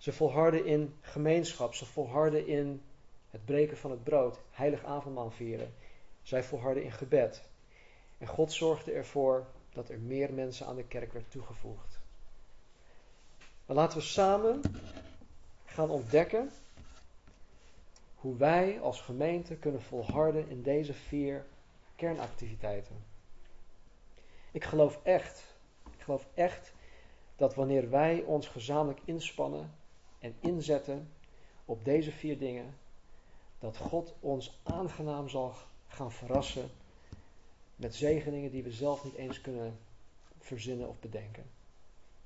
Ze 0.00 0.12
volharden 0.12 0.64
in 0.64 0.94
gemeenschap. 1.00 1.74
Ze 1.74 1.86
volharden 1.86 2.46
in 2.46 2.82
het 3.30 3.44
breken 3.44 3.76
van 3.76 3.90
het 3.90 4.04
brood, 4.04 4.40
heilig 4.50 4.84
avondmaal 4.84 5.30
vieren. 5.30 5.74
Zij 6.22 6.42
volharden 6.42 6.82
in 6.82 6.92
gebed. 6.92 7.42
En 8.18 8.26
God 8.26 8.52
zorgde 8.52 8.92
ervoor 8.92 9.46
dat 9.72 9.88
er 9.88 9.98
meer 9.98 10.32
mensen 10.32 10.66
aan 10.66 10.76
de 10.76 10.84
kerk 10.84 11.12
werd 11.12 11.30
toegevoegd. 11.30 11.98
Maar 13.66 13.76
laten 13.76 13.98
we 13.98 14.04
samen 14.04 14.60
gaan 15.64 15.90
ontdekken 15.90 16.50
hoe 18.14 18.36
wij 18.36 18.80
als 18.80 19.00
gemeente 19.00 19.56
kunnen 19.56 19.82
volharden 19.82 20.48
in 20.48 20.62
deze 20.62 20.94
vier 20.94 21.46
kernactiviteiten. 21.96 23.04
Ik 24.50 24.64
geloof 24.64 25.00
echt, 25.02 25.44
ik 25.96 26.02
geloof 26.02 26.26
echt 26.34 26.72
dat 27.36 27.54
wanneer 27.54 27.90
wij 27.90 28.22
ons 28.22 28.48
gezamenlijk 28.48 29.00
inspannen 29.04 29.78
en 30.20 30.34
inzetten 30.40 31.08
op 31.64 31.84
deze 31.84 32.12
vier 32.12 32.38
dingen, 32.38 32.74
dat 33.58 33.76
God 33.76 34.14
ons 34.20 34.58
aangenaam 34.62 35.28
zal 35.28 35.54
gaan 35.88 36.12
verrassen 36.12 36.70
met 37.76 37.94
zegeningen 37.94 38.50
die 38.50 38.62
we 38.62 38.72
zelf 38.72 39.04
niet 39.04 39.14
eens 39.14 39.40
kunnen 39.40 39.78
verzinnen 40.38 40.88
of 40.88 41.00
bedenken. 41.00 41.44